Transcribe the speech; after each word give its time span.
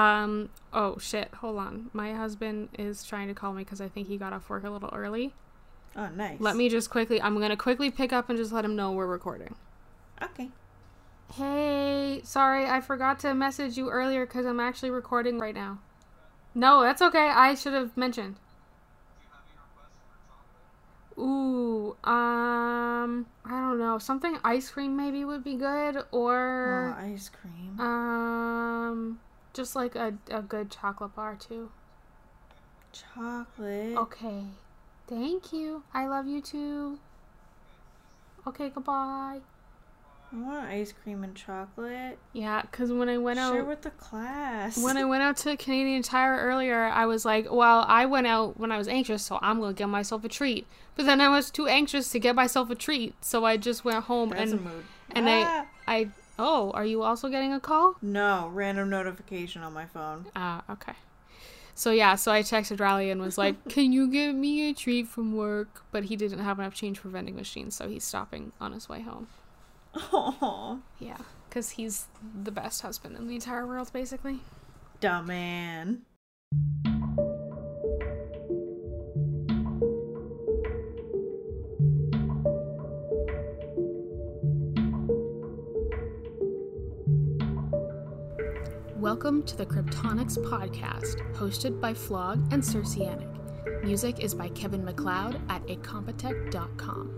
Um. 0.00 0.50
Oh 0.72 0.98
shit. 0.98 1.28
Hold 1.34 1.58
on. 1.58 1.90
My 1.92 2.12
husband 2.14 2.68
is 2.78 3.04
trying 3.04 3.28
to 3.28 3.34
call 3.34 3.52
me 3.52 3.64
because 3.64 3.80
I 3.80 3.88
think 3.88 4.08
he 4.08 4.16
got 4.16 4.32
off 4.32 4.48
work 4.48 4.64
a 4.64 4.70
little 4.70 4.90
early. 4.92 5.32
Oh, 5.96 6.08
nice. 6.14 6.40
Let 6.40 6.56
me 6.56 6.68
just 6.68 6.90
quickly. 6.90 7.20
I'm 7.20 7.38
gonna 7.40 7.56
quickly 7.56 7.90
pick 7.90 8.12
up 8.12 8.28
and 8.30 8.38
just 8.38 8.52
let 8.52 8.64
him 8.64 8.76
know 8.76 8.92
we're 8.92 9.06
recording. 9.06 9.54
Okay. 10.22 10.48
Hey, 11.34 12.20
sorry, 12.24 12.66
I 12.66 12.80
forgot 12.80 13.20
to 13.20 13.34
message 13.34 13.76
you 13.76 13.88
earlier 13.90 14.26
because 14.26 14.46
I'm 14.46 14.58
actually 14.60 14.90
recording 14.90 15.38
right 15.38 15.54
now. 15.54 15.78
No, 16.54 16.82
that's 16.82 17.00
okay. 17.02 17.28
I 17.28 17.54
should 17.54 17.72
have 17.72 17.96
mentioned. 17.96 18.36
Ooh, 21.18 21.96
um, 22.04 23.26
I 23.44 23.50
don't 23.50 23.78
know. 23.78 23.98
Something 23.98 24.38
ice 24.42 24.70
cream 24.70 24.96
maybe 24.96 25.24
would 25.24 25.44
be 25.44 25.54
good, 25.56 25.96
or 26.12 26.34
Oh, 26.34 26.96
or 26.96 26.96
ice 26.98 27.28
cream. 27.28 27.78
um, 27.78 29.20
just 29.60 29.76
like 29.76 29.94
a 29.94 30.14
a 30.30 30.40
good 30.40 30.70
chocolate 30.70 31.14
bar 31.14 31.36
too. 31.36 31.70
Chocolate. 32.92 33.94
Okay, 33.94 34.44
thank 35.06 35.52
you. 35.52 35.82
I 35.92 36.06
love 36.06 36.26
you 36.26 36.40
too. 36.40 36.98
Okay, 38.46 38.70
goodbye. 38.70 39.40
I 40.32 40.36
want 40.36 40.64
ice 40.66 40.92
cream 40.92 41.24
and 41.24 41.34
chocolate. 41.34 42.18
Yeah, 42.32 42.62
because 42.62 42.90
when 42.90 43.10
I 43.10 43.18
went 43.18 43.38
out. 43.38 43.52
Share 43.52 43.64
with 43.64 43.82
the 43.82 43.90
class. 43.90 44.82
When 44.82 44.96
I 44.96 45.04
went 45.04 45.22
out 45.22 45.36
to 45.38 45.56
Canadian 45.58 46.02
Tire 46.02 46.38
earlier, 46.38 46.84
I 46.84 47.04
was 47.04 47.24
like, 47.26 47.50
well, 47.50 47.84
I 47.86 48.06
went 48.06 48.26
out 48.28 48.58
when 48.58 48.72
I 48.72 48.78
was 48.78 48.88
anxious, 48.88 49.22
so 49.22 49.38
I'm 49.42 49.58
going 49.58 49.74
to 49.74 49.78
get 49.78 49.88
myself 49.88 50.24
a 50.24 50.28
treat. 50.28 50.66
But 50.94 51.04
then 51.04 51.20
I 51.20 51.28
was 51.28 51.50
too 51.50 51.66
anxious 51.66 52.10
to 52.12 52.18
get 52.18 52.34
myself 52.34 52.70
a 52.70 52.74
treat, 52.76 53.14
so 53.22 53.44
I 53.44 53.56
just 53.56 53.84
went 53.84 54.04
home 54.04 54.30
That's 54.30 54.52
and 54.52 54.70
and 55.10 55.28
Ah! 55.28 55.66
I 55.86 55.94
I 55.96 56.08
Oh, 56.42 56.70
are 56.72 56.86
you 56.86 57.02
also 57.02 57.28
getting 57.28 57.52
a 57.52 57.60
call? 57.60 57.96
No, 58.00 58.48
random 58.52 58.88
notification 58.88 59.60
on 59.62 59.74
my 59.74 59.84
phone. 59.84 60.24
Ah, 60.34 60.62
okay. 60.70 60.94
So 61.74 61.90
yeah, 61.90 62.14
so 62.14 62.32
I 62.32 62.40
texted 62.42 62.80
Riley 62.80 63.10
and 63.10 63.20
was 63.20 63.36
like, 63.36 63.56
"Can 63.68 63.92
you 63.92 64.10
get 64.10 64.32
me 64.32 64.70
a 64.70 64.72
treat 64.74 65.06
from 65.06 65.34
work?" 65.36 65.82
But 65.92 66.04
he 66.04 66.16
didn't 66.16 66.38
have 66.38 66.58
enough 66.58 66.74
change 66.74 66.98
for 66.98 67.08
vending 67.10 67.36
machines, 67.36 67.74
so 67.76 67.88
he's 67.88 68.04
stopping 68.04 68.52
on 68.60 68.72
his 68.72 68.88
way 68.88 69.02
home. 69.02 69.28
Oh, 69.94 70.80
Yeah, 70.98 71.18
cuz 71.50 71.70
he's 71.70 72.06
the 72.42 72.52
best 72.52 72.80
husband 72.82 73.16
in 73.16 73.28
the 73.28 73.34
entire 73.34 73.66
world 73.66 73.92
basically. 73.92 74.40
dumb 75.00 75.26
man. 75.26 76.02
Welcome 89.10 89.42
to 89.42 89.56
the 89.56 89.66
Kryptonics 89.66 90.38
podcast, 90.38 91.16
hosted 91.34 91.80
by 91.80 91.92
Flog 91.92 92.40
and 92.52 92.62
Circeanic. 92.62 93.82
Music 93.82 94.20
is 94.20 94.36
by 94.36 94.48
Kevin 94.50 94.84
MacLeod 94.84 95.40
at 95.48 95.66
incompetech.com. 95.66 97.10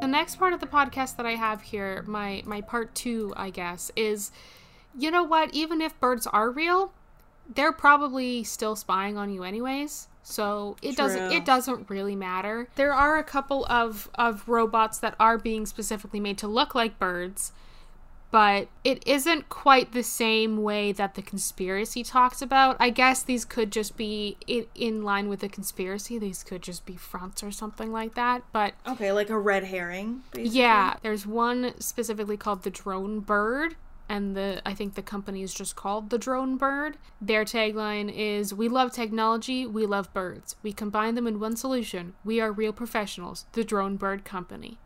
The 0.00 0.08
next 0.08 0.34
part 0.40 0.52
of 0.52 0.58
the 0.58 0.66
podcast 0.66 1.14
that 1.18 1.24
I 1.26 1.36
have 1.36 1.62
here, 1.62 2.02
my 2.08 2.42
my 2.44 2.62
part 2.62 2.96
2, 2.96 3.32
I 3.36 3.50
guess, 3.50 3.92
is 3.94 4.32
you 4.98 5.12
know 5.12 5.22
what, 5.22 5.54
even 5.54 5.80
if 5.80 6.00
birds 6.00 6.26
are 6.26 6.50
real, 6.50 6.92
they're 7.54 7.72
probably 7.72 8.42
still 8.44 8.74
spying 8.76 9.16
on 9.16 9.30
you 9.32 9.42
anyways 9.44 10.08
so 10.22 10.76
it 10.82 10.96
doesn't 10.96 11.30
it 11.32 11.44
doesn't 11.44 11.88
really 11.88 12.16
matter 12.16 12.68
there 12.74 12.92
are 12.92 13.16
a 13.18 13.24
couple 13.24 13.64
of 13.66 14.10
of 14.16 14.48
robots 14.48 14.98
that 14.98 15.14
are 15.20 15.38
being 15.38 15.64
specifically 15.66 16.18
made 16.20 16.36
to 16.36 16.48
look 16.48 16.74
like 16.74 16.98
birds 16.98 17.52
but 18.32 18.66
it 18.82 19.06
isn't 19.06 19.48
quite 19.48 19.92
the 19.92 20.02
same 20.02 20.60
way 20.60 20.90
that 20.90 21.14
the 21.14 21.22
conspiracy 21.22 22.02
talks 22.02 22.42
about 22.42 22.76
i 22.80 22.90
guess 22.90 23.22
these 23.22 23.44
could 23.44 23.70
just 23.70 23.96
be 23.96 24.36
in, 24.48 24.66
in 24.74 25.02
line 25.04 25.28
with 25.28 25.38
the 25.40 25.48
conspiracy 25.48 26.18
these 26.18 26.42
could 26.42 26.60
just 26.60 26.84
be 26.84 26.96
fronts 26.96 27.44
or 27.44 27.52
something 27.52 27.92
like 27.92 28.14
that 28.16 28.42
but 28.52 28.74
Okay, 28.86 29.12
like 29.12 29.30
a 29.30 29.38
red 29.38 29.62
herring. 29.64 30.22
Basically. 30.32 30.58
yeah, 30.58 30.94
there's 31.02 31.24
one 31.24 31.72
specifically 31.80 32.36
called 32.36 32.62
the 32.64 32.70
Drone 32.70 33.20
Bird, 33.20 33.76
and 34.08 34.36
the 34.36 34.62
I 34.64 34.74
think 34.74 34.94
the 34.94 35.02
company 35.02 35.42
is 35.42 35.54
just 35.54 35.76
called 35.76 36.10
the 36.10 36.18
Drone 36.18 36.56
Bird. 36.56 36.96
Their 37.20 37.44
tagline 37.44 38.12
is 38.14 38.54
"We 38.54 38.68
love 38.68 38.92
technology, 38.92 39.66
we 39.66 39.86
love 39.86 40.12
birds. 40.12 40.56
We 40.62 40.72
combine 40.72 41.14
them 41.14 41.26
in 41.26 41.40
one 41.40 41.56
solution. 41.56 42.14
We 42.24 42.40
are 42.40 42.52
real 42.52 42.72
professionals, 42.72 43.46
the 43.52 43.64
Drone 43.64 43.96
Bird 43.96 44.24
Company." 44.24 44.78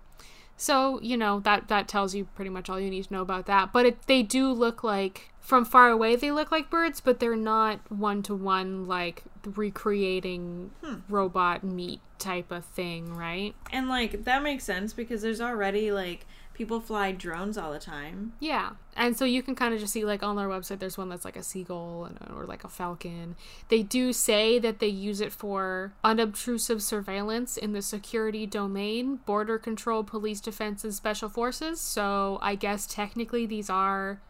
So 0.57 1.01
you 1.01 1.17
know 1.17 1.41
that 1.41 1.69
that 1.69 1.89
tells 1.89 2.15
you 2.15 2.27
pretty 2.35 2.51
much 2.51 2.69
all 2.69 2.79
you 2.79 2.91
need 2.91 3.05
to 3.05 3.13
know 3.13 3.23
about 3.23 3.47
that. 3.47 3.73
But 3.73 3.87
it, 3.87 4.03
they 4.07 4.23
do 4.23 4.53
look 4.53 4.85
like 4.85 5.31
from 5.41 5.65
far 5.65 5.89
away 5.89 6.17
they 6.17 6.31
look 6.31 6.53
like 6.53 6.69
birds, 6.69 7.01
but 7.01 7.19
they're 7.19 7.35
not 7.35 7.81
one 7.91 8.23
to 8.25 8.35
one 8.35 8.87
like 8.87 9.25
recreating 9.45 10.71
hmm. 10.85 10.97
robot 11.09 11.65
meat 11.65 12.01
type 12.19 12.51
of 12.53 12.65
thing, 12.67 13.17
right? 13.17 13.55
And 13.73 13.89
like 13.89 14.25
that 14.25 14.43
makes 14.43 14.65
sense 14.65 14.93
because 14.93 15.23
there's 15.23 15.41
already 15.41 15.93
like 15.93 16.27
people 16.61 16.79
fly 16.79 17.11
drones 17.11 17.57
all 17.57 17.73
the 17.73 17.79
time. 17.79 18.35
Yeah. 18.39 18.73
And 18.95 19.17
so 19.17 19.25
you 19.25 19.43
can 19.43 19.55
kind 19.55 19.73
of 19.73 19.81
just 19.81 19.95
see, 19.95 20.05
like, 20.05 20.23
on 20.23 20.37
their 20.37 20.47
website, 20.47 20.79
there's 20.79 20.99
one 20.99 21.09
that's 21.09 21.25
like 21.25 21.37
a 21.37 21.43
seagull 21.43 22.05
and, 22.05 22.19
or 22.37 22.45
like 22.45 22.65
a 22.65 22.69
falcon. 22.69 23.35
They 23.71 23.83
do 23.83 24.13
say 24.13 24.59
that 24.59 24.79
they 24.79 24.89
use 24.89 25.23
it 25.23 25.33
for 25.33 25.95
unobtrusive 26.05 26.83
surveillance 26.83 27.57
in 27.57 27.73
the 27.73 27.81
security 27.81 28.45
domain, 28.45 29.21
border 29.25 29.57
control, 29.59 30.05
police 30.05 30.39
defense, 30.43 30.85
and 30.85 30.93
special 30.93 31.31
forces. 31.31 31.81
So 31.81 32.39
I 32.43 32.57
guess 32.57 32.87
technically 32.87 33.47
these 33.47 33.71
are, 33.71 34.21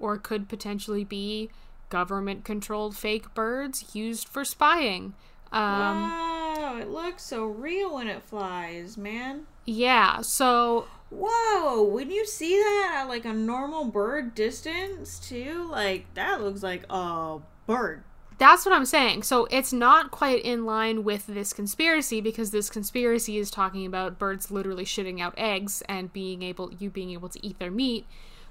or 0.00 0.18
could 0.18 0.48
potentially 0.48 1.04
be, 1.04 1.50
government 1.88 2.44
controlled 2.44 2.96
fake 2.96 3.32
birds 3.32 3.94
used 3.94 4.26
for 4.26 4.44
spying. 4.44 5.14
Um, 5.52 6.10
wow, 6.10 6.78
it 6.80 6.88
looks 6.90 7.22
so 7.22 7.44
real 7.44 7.94
when 7.94 8.08
it 8.08 8.24
flies, 8.24 8.96
man. 8.98 9.46
yeah. 9.66 10.20
So 10.22 10.88
Whoa, 11.10 11.82
when 11.84 12.10
you 12.10 12.26
see 12.26 12.56
that 12.56 13.02
at 13.02 13.08
like 13.08 13.24
a 13.24 13.32
normal 13.32 13.84
bird 13.84 14.34
distance 14.34 15.18
too, 15.20 15.68
like 15.70 16.12
that 16.14 16.40
looks 16.42 16.62
like 16.62 16.84
a 16.90 17.38
bird. 17.66 18.02
That's 18.38 18.66
what 18.66 18.74
I'm 18.74 18.84
saying. 18.84 19.22
So 19.22 19.46
it's 19.50 19.72
not 19.72 20.10
quite 20.10 20.44
in 20.44 20.66
line 20.66 21.04
with 21.04 21.26
this 21.26 21.52
conspiracy 21.52 22.20
because 22.20 22.50
this 22.50 22.68
conspiracy 22.68 23.38
is 23.38 23.50
talking 23.50 23.86
about 23.86 24.18
birds 24.18 24.50
literally 24.50 24.84
shitting 24.84 25.20
out 25.20 25.34
eggs 25.38 25.82
and 25.88 26.12
being 26.12 26.42
able 26.42 26.72
you 26.74 26.90
being 26.90 27.12
able 27.12 27.28
to 27.30 27.46
eat 27.46 27.58
their 27.58 27.70
meat. 27.70 28.06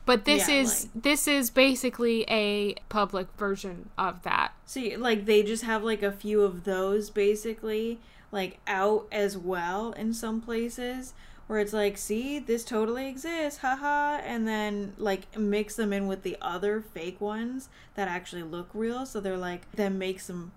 But 0.06 0.26
this 0.26 0.48
Yeah, 0.48 0.62
is 0.62 0.88
this 0.96 1.28
is 1.28 1.50
basically 1.50 2.26
a 2.30 2.76
public 2.90 3.28
version 3.38 3.90
of 3.98 4.24
that. 4.24 4.54
See, 4.66 4.96
like 4.98 5.26
they 5.26 5.44
just 5.44 5.64
have 5.64 5.84
like 5.84 6.02
a 6.04 6.12
few 6.12 6.42
of 6.42 6.64
those 6.64 7.10
basically 7.10 8.00
like 8.32 8.60
out 8.68 9.08
as 9.12 9.38
well 9.38 9.92
in 9.94 10.14
some 10.14 10.42
places 10.42 11.14
where 11.48 11.60
it's 11.60 11.74
like, 11.74 11.98
see, 11.98 12.40
this 12.40 12.64
totally 12.64 13.08
exists, 13.08 13.60
haha, 13.60 14.18
and 14.24 14.48
then 14.48 14.94
like 14.98 15.38
mix 15.38 15.76
them 15.76 15.94
in 15.94 16.08
with 16.08 16.24
the 16.24 16.38
other 16.42 16.82
fake 16.82 17.22
ones 17.22 17.70
that 17.96 18.08
actually 18.08 18.44
look 18.44 18.70
real. 18.74 19.06
So 19.06 19.20
they're 19.20 19.38
like, 19.38 19.70
then 19.74 19.98
makes 19.98 20.28
them 20.28 20.52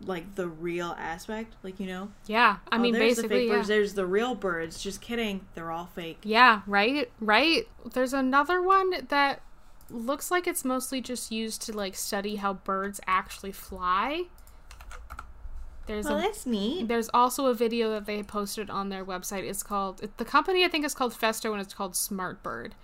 like 0.00 0.34
the 0.34 0.46
real 0.46 0.94
aspect, 0.98 1.54
like 1.62 1.80
you 1.80 1.86
know. 1.86 2.10
Yeah. 2.26 2.58
I 2.70 2.76
Oh, 2.76 2.78
mean 2.78 2.92
there's 2.92 3.16
the 3.16 3.22
basically 3.22 3.38
fake 3.38 3.48
yeah. 3.48 3.54
birds. 3.56 3.68
There's 3.68 3.94
the 3.94 4.06
real 4.06 4.34
birds. 4.34 4.82
Just 4.82 5.00
kidding, 5.00 5.46
they're 5.54 5.72
all 5.72 5.86
fake. 5.86 6.18
Yeah, 6.22 6.60
right? 6.66 7.10
Right? 7.20 7.66
There's 7.94 8.12
another 8.12 8.60
one 8.60 9.06
that 9.08 9.40
looks 9.88 10.30
like 10.30 10.46
it's 10.46 10.64
mostly 10.64 11.00
just 11.00 11.30
used 11.30 11.62
to 11.62 11.72
like 11.72 11.94
study 11.94 12.36
how 12.36 12.54
birds 12.54 13.00
actually 13.06 13.52
fly. 13.52 14.24
There's 15.86 16.06
Well, 16.06 16.18
a 16.18 16.22
that's 16.22 16.46
neat. 16.46 16.88
There's 16.88 17.08
also 17.14 17.46
a 17.46 17.54
video 17.54 17.90
that 17.90 18.06
they 18.06 18.22
posted 18.22 18.70
on 18.70 18.88
their 18.88 19.04
website. 19.04 19.44
It's 19.44 19.62
called 19.62 20.02
it- 20.02 20.16
the 20.18 20.24
company 20.24 20.64
I 20.64 20.68
think 20.68 20.84
is 20.84 20.94
called 20.94 21.12
Festo 21.14 21.52
and 21.52 21.60
it's 21.60 21.74
called 21.74 21.96
Smart 21.96 22.42
Bird. 22.42 22.74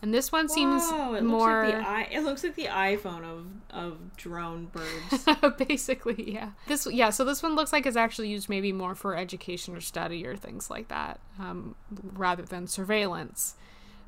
And 0.00 0.12
this 0.12 0.32
one 0.32 0.48
seems 0.48 0.82
Whoa, 0.90 1.14
it 1.14 1.22
more 1.22 1.64
looks 1.64 1.78
like 1.78 1.86
i 1.86 2.02
it 2.10 2.24
looks 2.24 2.42
like 2.42 2.56
the 2.56 2.66
iPhone 2.66 3.22
of 3.24 3.46
of 3.70 4.16
drone 4.16 4.66
birds. 4.66 5.24
basically, 5.68 6.32
yeah. 6.34 6.50
This 6.66 6.88
yeah, 6.90 7.10
so 7.10 7.24
this 7.24 7.40
one 7.40 7.54
looks 7.54 7.72
like 7.72 7.86
it's 7.86 7.96
actually 7.96 8.28
used 8.28 8.48
maybe 8.48 8.72
more 8.72 8.96
for 8.96 9.16
education 9.16 9.76
or 9.76 9.80
study 9.80 10.26
or 10.26 10.34
things 10.36 10.70
like 10.70 10.88
that, 10.88 11.20
um, 11.38 11.76
rather 12.14 12.42
than 12.42 12.66
surveillance. 12.66 13.54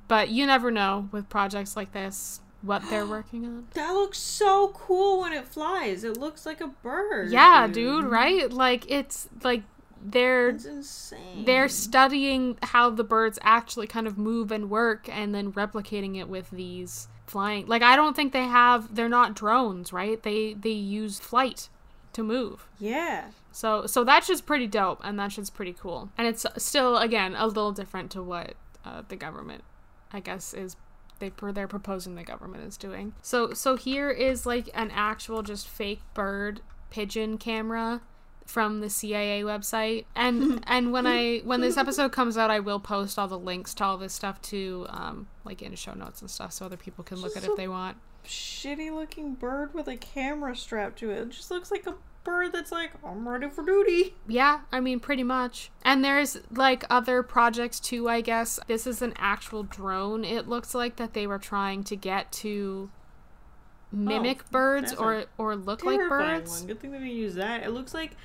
But 0.09 0.31
you 0.31 0.47
never 0.47 0.73
know 0.73 1.09
with 1.13 1.29
projects 1.29 1.77
like 1.77 1.93
this 1.93 2.41
what 2.65 2.83
they're 2.91 3.07
working 3.07 3.45
on. 3.45 3.67
that 3.75 3.93
looks 3.93 4.19
so 4.19 4.69
cool 4.75 5.21
when 5.21 5.33
it 5.33 5.47
flies. 5.47 6.05
It 6.05 6.17
looks 6.17 6.47
like 6.47 6.61
a 6.61 6.69
bird. 6.69 7.31
Yeah, 7.31 7.67
dude, 7.67 8.05
right? 8.05 8.51
Like 8.51 8.91
it's 8.91 9.29
like 9.43 9.63
they're 10.03 10.59
they're 11.45 11.69
studying 11.69 12.59
how 12.63 12.91
the 12.91 13.05
birds 13.05 13.39
actually 13.43 13.87
kind 13.87 14.07
of 14.07 14.19
move 14.19 14.53
and 14.53 14.69
work 14.69 15.09
and 15.09 15.35
then 15.35 15.53
replicating 15.53 16.19
it 16.19 16.29
with 16.29 16.51
these 16.51 17.09
flying 17.27 17.65
like 17.67 17.81
i 17.81 17.97
don't 17.97 18.15
think 18.15 18.35
they 18.35 18.45
have 18.45 18.95
they're 18.95 19.09
not 19.09 19.35
drones 19.35 19.95
right 19.95 20.23
they 20.23 20.53
they 20.53 20.69
use 20.69 21.19
flight 21.19 21.71
to 22.13 22.23
move 22.23 22.69
yeah. 22.79 23.31
So 23.51 23.87
so 23.87 24.05
that's 24.05 24.27
just 24.27 24.47
pretty 24.47 24.67
dope, 24.67 25.01
and 25.05 25.19
that's 25.19 25.37
just 25.37 25.55
pretty 25.55 25.73
cool. 25.73 26.11
And 26.19 26.27
it's 26.27 26.45
still 26.59 26.99
again 26.99 27.35
a 27.35 27.47
little 27.47 27.73
different 27.73 28.11
to 28.13 28.23
what 28.23 28.55
uh, 28.85 29.03
the 29.09 29.17
government, 29.17 29.65
I 30.13 30.21
guess, 30.21 30.55
is 30.55 30.77
they 31.19 31.33
they're 31.53 31.69
proposing 31.69 32.15
the 32.15 32.25
government 32.25 32.65
is 32.65 32.77
doing. 32.77 33.15
So 33.23 33.53
so 33.55 33.77
here 33.77 34.11
is 34.11 34.47
like 34.47 34.69
an 34.75 34.91
actual 34.93 35.43
just 35.43 35.69
fake 35.69 36.03
bird 36.15 36.61
pigeon 36.91 37.39
camera 37.39 38.01
from 38.47 38.81
the 38.81 38.91
CIA 38.91 39.43
website. 39.43 40.05
And 40.15 40.63
and 40.67 40.93
when 40.93 41.07
I 41.07 41.39
when 41.45 41.61
this 41.61 41.77
episode 41.77 42.13
comes 42.13 42.37
out, 42.37 42.51
I 42.51 42.61
will 42.61 42.81
post 42.81 43.19
all 43.19 43.29
the 43.29 43.39
links 43.39 43.75
to 43.75 43.85
all 43.85 43.99
this 43.99 44.13
stuff 44.13 44.41
to 44.43 44.87
um 44.91 45.27
like 45.45 45.63
in 45.63 45.75
show 45.75 45.95
notes 45.95 46.21
and 46.21 46.31
stuff, 46.31 46.53
so 46.53 46.67
other 46.67 46.77
people 46.77 47.05
can 47.05 47.19
look 47.19 47.37
at 47.37 47.45
it 47.45 47.51
if 47.51 47.57
they 47.57 47.69
want. 47.69 47.97
Shitty 48.25 48.91
looking 48.91 49.35
bird 49.35 49.75
with 49.75 49.87
a 49.87 49.97
camera 49.97 50.57
strapped 50.57 50.99
to 51.01 51.11
it. 51.11 51.19
It 51.19 51.31
just 51.31 51.51
looks 51.51 51.71
like 51.71 51.87
a 51.87 51.95
bird 52.25 52.53
that's 52.53 52.73
like, 52.73 52.91
I'm 53.05 53.29
ready 53.29 53.49
for 53.49 53.65
duty. 53.65 54.15
Yeah, 54.27 54.61
I 54.73 54.81
mean, 54.81 54.99
pretty 54.99 55.23
much. 55.23 55.71
And 55.85 56.05
there's 56.05 56.39
like 56.51 56.85
other 56.91 57.23
projects 57.23 57.79
too, 57.79 58.09
I 58.09 58.21
guess. 58.23 58.59
This 58.67 58.87
is 58.87 59.03
an 59.03 59.13
actual 59.19 59.63
drone, 59.63 60.25
it 60.25 60.49
looks 60.49 60.75
like, 60.75 60.97
that 60.97 61.13
they 61.13 61.27
were 61.27 61.39
trying 61.39 61.85
to 61.85 61.97
get 61.97 62.33
to 62.33 62.91
mimic 63.93 64.41
Oh, 64.43 64.49
birds 64.51 64.93
or 64.95 65.25
or 65.39 65.55
look 65.55 65.85
like 65.85 65.99
birds. 65.99 66.59
One. 66.61 66.67
Good 66.67 66.81
thing 66.81 66.91
they 66.91 66.99
didn't 66.99 67.13
use 67.13 67.35
that. 67.37 67.63
It 67.63 67.71
looks 67.71 67.95
like 67.95 68.17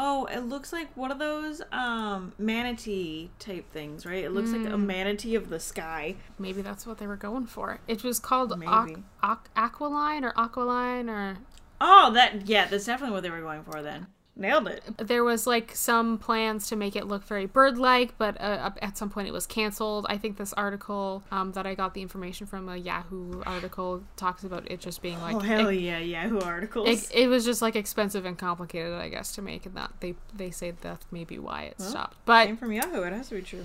oh, 0.00 0.26
it 0.26 0.40
looks 0.40 0.72
like 0.72 0.96
one 0.96 1.10
of 1.10 1.18
those 1.18 1.60
um 1.72 2.32
manatee 2.38 3.30
type 3.38 3.70
things, 3.72 4.06
right? 4.06 4.24
It 4.24 4.30
looks 4.30 4.52
like 4.52 4.64
a 4.66 4.70
Hmm. 4.76 4.86
manatee 4.86 5.34
of 5.34 5.50
the 5.50 5.60
sky. 5.60 6.14
Maybe 6.38 6.62
that's 6.62 6.86
what 6.86 6.98
they 6.98 7.06
were 7.06 7.16
going 7.16 7.46
for. 7.46 7.80
It 7.88 8.02
was 8.04 8.18
called 8.18 8.52
Aqu- 8.52 9.02
Aqu- 9.22 9.38
Aqualine 9.56 10.22
or 10.22 10.32
Aqualine 10.32 11.08
or 11.10 11.38
Oh, 11.80 12.12
that 12.12 12.46
yeah, 12.48 12.66
that's 12.66 12.86
definitely 12.86 13.14
what 13.14 13.22
they 13.22 13.30
were 13.30 13.40
going 13.40 13.62
for 13.62 13.82
then. 13.82 14.06
Nailed 14.40 14.68
it. 14.68 14.84
there 14.98 15.24
was 15.24 15.48
like 15.48 15.74
some 15.74 16.16
plans 16.16 16.68
to 16.68 16.76
make 16.76 16.94
it 16.94 17.08
look 17.08 17.24
very 17.24 17.46
bird-like 17.46 18.16
but 18.18 18.40
uh, 18.40 18.70
at 18.80 18.96
some 18.96 19.10
point 19.10 19.26
it 19.26 19.32
was 19.32 19.48
canceled 19.48 20.06
i 20.08 20.16
think 20.16 20.36
this 20.36 20.52
article 20.52 21.24
um, 21.32 21.50
that 21.54 21.66
i 21.66 21.74
got 21.74 21.92
the 21.92 22.00
information 22.02 22.46
from 22.46 22.68
a 22.68 22.76
yahoo 22.76 23.42
article 23.42 24.00
talks 24.14 24.44
about 24.44 24.70
it 24.70 24.78
just 24.78 25.02
being 25.02 25.20
like 25.22 25.34
oh 25.34 25.40
hell 25.40 25.66
it, 25.70 25.80
yeah, 25.80 25.98
Yahoo 25.98 26.38
articles. 26.38 26.88
it, 26.88 27.10
it 27.12 27.26
was 27.26 27.44
just 27.44 27.60
like 27.60 27.74
expensive 27.74 28.24
and 28.24 28.38
complicated 28.38 28.92
i 28.92 29.08
guess 29.08 29.32
to 29.34 29.42
make 29.42 29.66
and 29.66 29.74
that 29.74 29.90
they 29.98 30.14
they 30.32 30.52
say 30.52 30.70
that 30.82 31.04
may 31.10 31.24
be 31.24 31.36
why 31.40 31.62
it 31.64 31.74
Well, 31.80 31.88
stopped 31.88 32.16
but 32.24 32.46
Came 32.46 32.56
from 32.56 32.70
Yahoo. 32.72 33.02
It 33.02 33.12
has 33.12 33.30
to 33.30 33.34
be 33.34 33.42
true. 33.42 33.64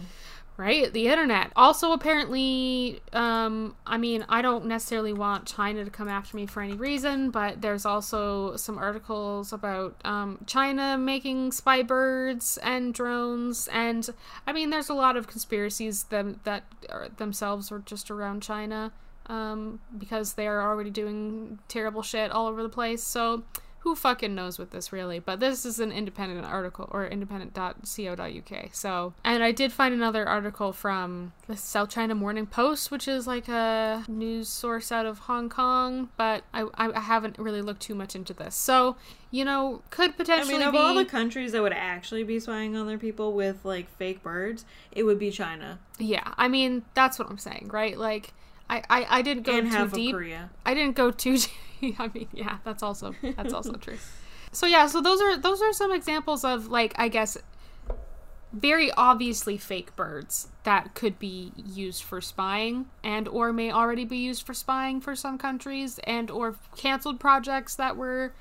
Right? 0.57 0.91
The 0.93 1.07
internet. 1.07 1.51
Also 1.55 1.91
apparently 1.93 3.01
um 3.11 3.75
i 3.85 3.97
mean 3.97 4.25
i 4.29 4.41
don't 4.41 4.65
necessarily 4.65 5.13
want 5.13 5.45
china 5.45 5.83
to 5.83 5.91
come 5.91 6.07
after 6.07 6.35
me 6.35 6.45
for 6.45 6.61
any 6.61 6.73
reason 6.73 7.31
but 7.31 7.61
there's 7.61 7.85
also 7.85 8.55
some 8.55 8.77
articles 8.77 9.51
about 9.53 9.95
um 10.05 10.39
china 10.45 10.97
making 10.97 11.51
spy 11.51 11.81
birds 11.81 12.57
and 12.63 12.93
drones. 12.93 13.67
And 13.71 14.07
i 14.45 14.53
mean 14.53 14.69
there's 14.69 14.89
a 14.89 14.93
lot 14.93 15.17
of 15.17 15.27
conspiracies 15.27 16.05
them 16.05 16.39
that 16.43 16.63
are 16.89 17.07
themselves 17.17 17.71
are 17.71 17.79
just 17.79 18.11
around 18.11 18.43
china 18.43 18.91
um 19.27 19.79
because 19.97 20.33
they 20.33 20.47
are 20.47 20.61
already 20.61 20.89
doing 20.89 21.59
terrible 21.67 22.01
shit 22.01 22.31
all 22.31 22.47
over 22.47 22.61
the 22.61 22.69
place. 22.69 23.03
So 23.03 23.43
who 23.83 23.95
fucking 23.95 24.33
knows 24.33 24.57
with 24.57 24.71
this 24.71 24.93
really 24.93 25.19
but 25.19 25.41
this 25.41 25.65
is 25.65 25.77
an 25.77 25.91
independent 25.91 26.45
article 26.45 26.87
or 26.91 27.05
independent.co.uk 27.05 28.69
so 28.71 29.13
and 29.25 29.43
i 29.43 29.51
did 29.51 29.73
find 29.73 29.93
another 29.93 30.25
article 30.25 30.71
from 30.71 31.33
the 31.47 31.57
south 31.57 31.89
china 31.89 32.15
morning 32.15 32.45
post 32.45 32.91
which 32.91 33.07
is 33.09 33.27
like 33.27 33.49
a 33.49 34.05
news 34.07 34.47
source 34.47 34.89
out 34.91 35.05
of 35.05 35.19
hong 35.19 35.49
kong 35.49 36.09
but 36.15 36.43
i, 36.53 36.65
I 36.75 36.99
haven't 37.01 37.37
really 37.37 37.61
looked 37.61 37.81
too 37.81 37.95
much 37.95 38.15
into 38.15 38.33
this 38.33 38.55
so 38.55 38.95
you 39.31 39.43
know 39.43 39.81
could 39.89 40.15
potentially. 40.15 40.55
I 40.55 40.57
mean, 40.59 40.67
of 40.67 40.73
be 40.73 40.77
all 40.77 40.93
the 40.93 41.05
countries 41.05 41.53
that 41.53 41.63
would 41.63 41.73
actually 41.73 42.23
be 42.23 42.39
spying 42.39 42.75
on 42.77 42.85
their 42.85 42.99
people 42.99 43.33
with 43.33 43.65
like 43.65 43.89
fake 43.97 44.21
birds, 44.21 44.63
it 44.91 45.03
would 45.03 45.17
be 45.17 45.31
China 45.31 45.79
yeah 45.99 46.33
i 46.37 46.47
mean 46.47 46.83
that's 46.93 47.19
what 47.19 47.29
i'm 47.29 47.37
saying 47.37 47.69
right 47.71 47.97
like 47.97 48.33
i 48.69 48.83
i, 48.89 49.05
I 49.09 49.21
didn't 49.21 49.43
go 49.43 49.57
and 49.57 49.69
too 49.69 49.75
half 49.75 49.91
deep 49.93 50.13
of 50.13 50.19
Korea. 50.19 50.49
I 50.65 50.73
didn't 50.73 50.95
go 50.95 51.11
too. 51.11 51.37
I 51.99 52.09
mean, 52.13 52.27
yeah, 52.33 52.57
that's 52.63 52.83
also 52.83 53.13
that's 53.35 53.53
also 53.53 53.73
true. 53.85 53.97
So 54.51 54.65
yeah, 54.67 54.85
so 54.87 55.01
those 55.01 55.21
are 55.21 55.37
those 55.37 55.61
are 55.61 55.73
some 55.73 55.91
examples 55.91 56.43
of 56.45 56.67
like 56.67 56.93
I 56.97 57.07
guess 57.07 57.37
very 58.51 58.91
obviously 58.91 59.57
fake 59.57 59.95
birds 59.95 60.47
that 60.63 60.93
could 60.93 61.17
be 61.17 61.51
used 61.55 62.03
for 62.03 62.21
spying 62.21 62.85
and 63.03 63.27
or 63.27 63.51
may 63.51 63.71
already 63.71 64.05
be 64.05 64.17
used 64.17 64.45
for 64.45 64.53
spying 64.53 65.01
for 65.01 65.15
some 65.15 65.39
countries 65.39 65.99
and 66.03 66.29
or 66.29 66.55
canceled 66.75 67.19
projects 67.19 67.75
that 67.75 67.97
were 67.97 68.31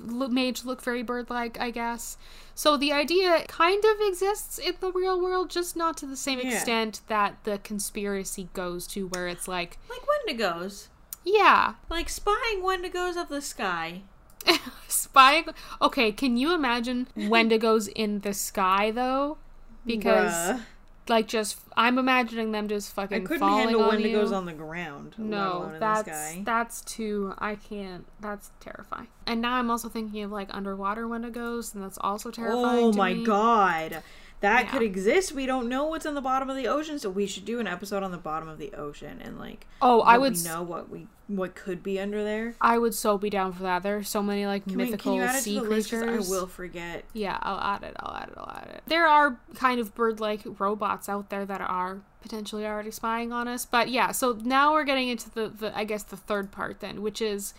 made 0.00 0.56
to 0.56 0.66
look 0.66 0.82
very 0.82 1.02
bird-like 1.04 1.60
i 1.60 1.70
guess 1.70 2.16
so 2.54 2.76
the 2.76 2.90
idea 2.92 3.44
kind 3.46 3.84
of 3.84 4.08
exists 4.08 4.58
in 4.58 4.74
the 4.80 4.90
real 4.90 5.20
world 5.20 5.50
just 5.50 5.76
not 5.76 5.96
to 5.96 6.06
the 6.06 6.16
same 6.16 6.40
Yeah. 6.40 6.50
extent 6.54 7.02
that 7.06 7.36
the 7.44 7.58
conspiracy 7.58 8.48
goes 8.54 8.86
to 8.88 9.06
where 9.06 9.28
it's 9.28 9.46
like 9.46 9.78
Like 9.88 10.00
Wendigos. 10.26 10.88
Yeah 11.26 11.74
Like 11.90 12.08
spying 12.08 12.62
Wendigos 12.62 13.20
of 13.20 13.28
the 13.28 13.42
sky. 13.42 14.02
spying 14.88 15.44
okay 15.82 16.12
can 16.12 16.36
you 16.36 16.54
imagine 16.54 17.08
wendigos 17.16 17.88
in 17.96 18.20
the 18.20 18.32
sky 18.32 18.92
though 18.92 19.38
because 19.84 20.32
Bruh. 20.32 20.60
like 21.08 21.26
just 21.26 21.58
i'm 21.76 21.98
imagining 21.98 22.52
them 22.52 22.68
just 22.68 22.92
I 22.92 23.02
fucking 23.02 23.24
couldn't 23.24 23.40
falling 23.40 23.64
handle 23.70 23.82
on 23.82 23.98
Wendigos 23.98 24.28
you. 24.28 24.34
on 24.36 24.46
the 24.46 24.52
ground. 24.52 25.14
no 25.18 25.74
that's 25.80 26.36
that's 26.44 26.80
too 26.82 27.34
i 27.38 27.56
can't 27.56 28.06
that's 28.20 28.52
terrifying 28.60 29.08
and 29.26 29.40
now 29.40 29.54
i'm 29.54 29.68
also 29.68 29.88
thinking 29.88 30.22
of 30.22 30.30
like 30.30 30.48
underwater 30.54 31.08
wendigos 31.08 31.74
and 31.74 31.82
that's 31.82 31.98
also 32.00 32.30
terrifying 32.30 32.84
Oh 32.84 32.92
my 32.92 33.14
me. 33.14 33.24
god. 33.24 34.02
That 34.46 34.66
Yeah. 34.66 34.70
could 34.70 34.82
exist. 34.82 35.32
We 35.32 35.44
don't 35.44 35.68
know 35.68 35.84
what's 35.86 36.06
in 36.06 36.14
the 36.14 36.20
bottom 36.20 36.48
of 36.48 36.56
the 36.56 36.68
ocean, 36.68 36.98
so 37.00 37.10
we 37.10 37.26
should 37.26 37.44
do 37.44 37.58
an 37.58 37.66
episode 37.66 38.02
on 38.04 38.12
the 38.12 38.16
bottom 38.18 38.48
of 38.48 38.58
the 38.58 38.72
ocean 38.74 39.20
and 39.22 39.38
like 39.38 39.66
oh 39.82 40.00
i 40.02 40.16
would 40.16 40.36
we 40.36 40.42
know 40.44 40.62
what 40.62 40.88
we 40.88 41.06
what 41.26 41.54
could 41.56 41.82
be 41.82 41.98
under 41.98 42.22
there. 42.22 42.54
i 42.60 42.78
would 42.78 42.94
so 42.94 43.18
be 43.18 43.28
down 43.28 43.52
for 43.52 43.64
that 43.64 43.82
there's 43.82 44.08
so 44.08 44.22
many 44.22 44.46
like 44.46 44.62
Can, 44.64 44.76
we, 44.76 44.84
mythical 44.84 45.12
can 45.12 45.20
you 45.20 45.22
add 45.26 45.34
it 45.34 45.42
sea 45.42 45.56
the 45.58 45.62
list? 45.62 45.90
creatures 45.90 46.28
I 46.28 46.30
will 46.30 46.46
forget. 46.46 47.04
Yeah, 47.12 47.36
I'll 47.42 47.58
add 47.58 47.82
it. 47.82 47.96
I'll 47.98 48.14
add 48.16 48.28
it. 48.28 48.34
I'll 48.36 48.50
add 48.62 48.70
it. 48.76 48.82
There 48.86 49.06
are 49.08 49.38
kind 49.54 49.80
of 49.80 49.94
bird 49.96 50.20
like 50.20 50.42
robots 50.58 51.08
out 51.08 51.30
there 51.30 51.44
that 51.44 51.60
are 51.60 52.00
potentially 52.22 52.64
already 52.64 52.92
spying 52.92 53.32
on 53.32 53.48
us. 53.48 53.66
But 53.66 53.88
yeah, 53.90 54.12
so 54.12 54.38
now 54.44 54.72
we're 54.72 54.84
getting 54.84 55.08
into 55.08 55.28
the, 55.30 55.48
the 55.48 55.76
I 55.76 55.82
guess 55.84 56.04
the 56.04 56.16
third 56.16 56.52
part 56.52 56.78
then, 56.80 57.02
which 57.02 57.20
is 57.20 57.52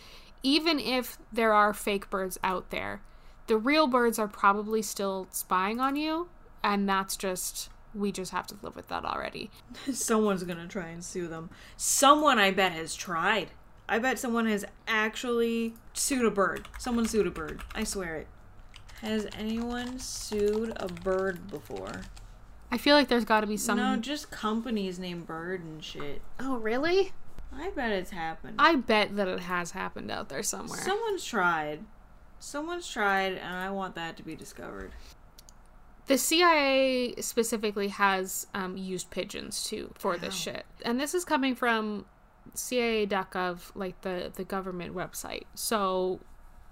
even 0.44 0.80
if 0.80 1.18
there 1.34 1.52
are 1.54 1.74
fake 1.74 2.10
birds 2.10 2.40
out 2.44 2.70
there, 2.70 3.02
the 3.48 3.58
real 3.58 3.88
birds 3.88 4.18
are 4.20 4.28
probably 4.28 4.82
still 4.82 5.28
spying 5.32 5.80
on 5.82 5.96
you, 5.98 6.30
and 6.64 6.88
that's 6.88 7.16
just 7.16 7.70
we 7.94 8.12
just 8.12 8.32
have 8.32 8.48
to 8.48 8.56
live 8.62 8.76
with 8.76 8.88
that 8.90 9.06
already. 9.06 9.50
Someone's 9.92 10.44
gonna 10.44 10.68
try 10.68 10.88
and 10.90 11.04
sue 11.04 11.28
them. 11.28 11.50
Someone 11.76 12.40
I 12.40 12.52
bet 12.52 12.74
has 12.74 12.96
tried. 12.96 13.52
I 13.90 14.00
bet 14.00 14.20
someone 14.20 14.48
has 14.48 14.66
actually 14.88 15.74
sued 15.94 16.26
a 16.26 16.32
bird. 16.32 16.68
Someone 16.78 17.08
sued 17.08 17.26
a 17.26 17.32
bird. 17.32 17.62
I 17.74 17.86
swear 17.86 18.16
it. 18.18 18.28
Has 19.02 19.28
anyone 19.38 20.00
sued 20.00 20.74
a 20.76 20.88
bird 20.88 21.50
before? 21.50 22.02
I 22.72 22.78
feel 22.78 22.96
like 22.96 23.08
there's 23.08 23.26
got 23.26 23.42
to 23.42 23.48
be 23.48 23.56
some. 23.56 23.78
No, 23.78 23.96
just 23.96 24.30
companies 24.30 25.00
named 25.00 25.26
Bird 25.26 25.64
and 25.64 25.84
shit. 25.84 26.22
oh, 26.40 26.58
really? 26.58 27.14
I 27.56 27.70
bet 27.70 27.92
it's 27.92 28.12
happened. 28.12 28.56
I 28.60 28.76
bet 28.76 29.16
that 29.16 29.28
it 29.28 29.40
has 29.42 29.72
happened 29.72 30.12
out 30.12 30.28
there 30.28 30.44
somewhere. 30.44 30.80
Someone's 30.80 31.24
tried. 31.24 31.80
Someone's 32.40 32.88
tried, 32.88 33.34
and 33.34 33.56
I 33.56 33.70
want 33.70 33.96
that 33.96 34.18
to 34.18 34.24
be 34.24 34.36
discovered. 34.36 34.92
The 36.08 36.18
CIA 36.18 37.16
specifically 37.20 37.90
has 37.90 38.48
um, 38.54 38.78
used 38.78 39.12
pigeons 39.12 39.64
too 39.64 39.92
for 39.96 40.18
this 40.18 40.34
shit, 40.34 40.66
and 40.86 41.00
this 41.00 41.14
is 41.14 41.26
coming 41.26 41.54
from 41.54 42.06
CIA.gov, 42.54 43.72
like 43.76 44.02
the 44.02 44.32
the 44.34 44.46
government 44.46 44.96
website. 44.96 45.44
So, 45.54 46.22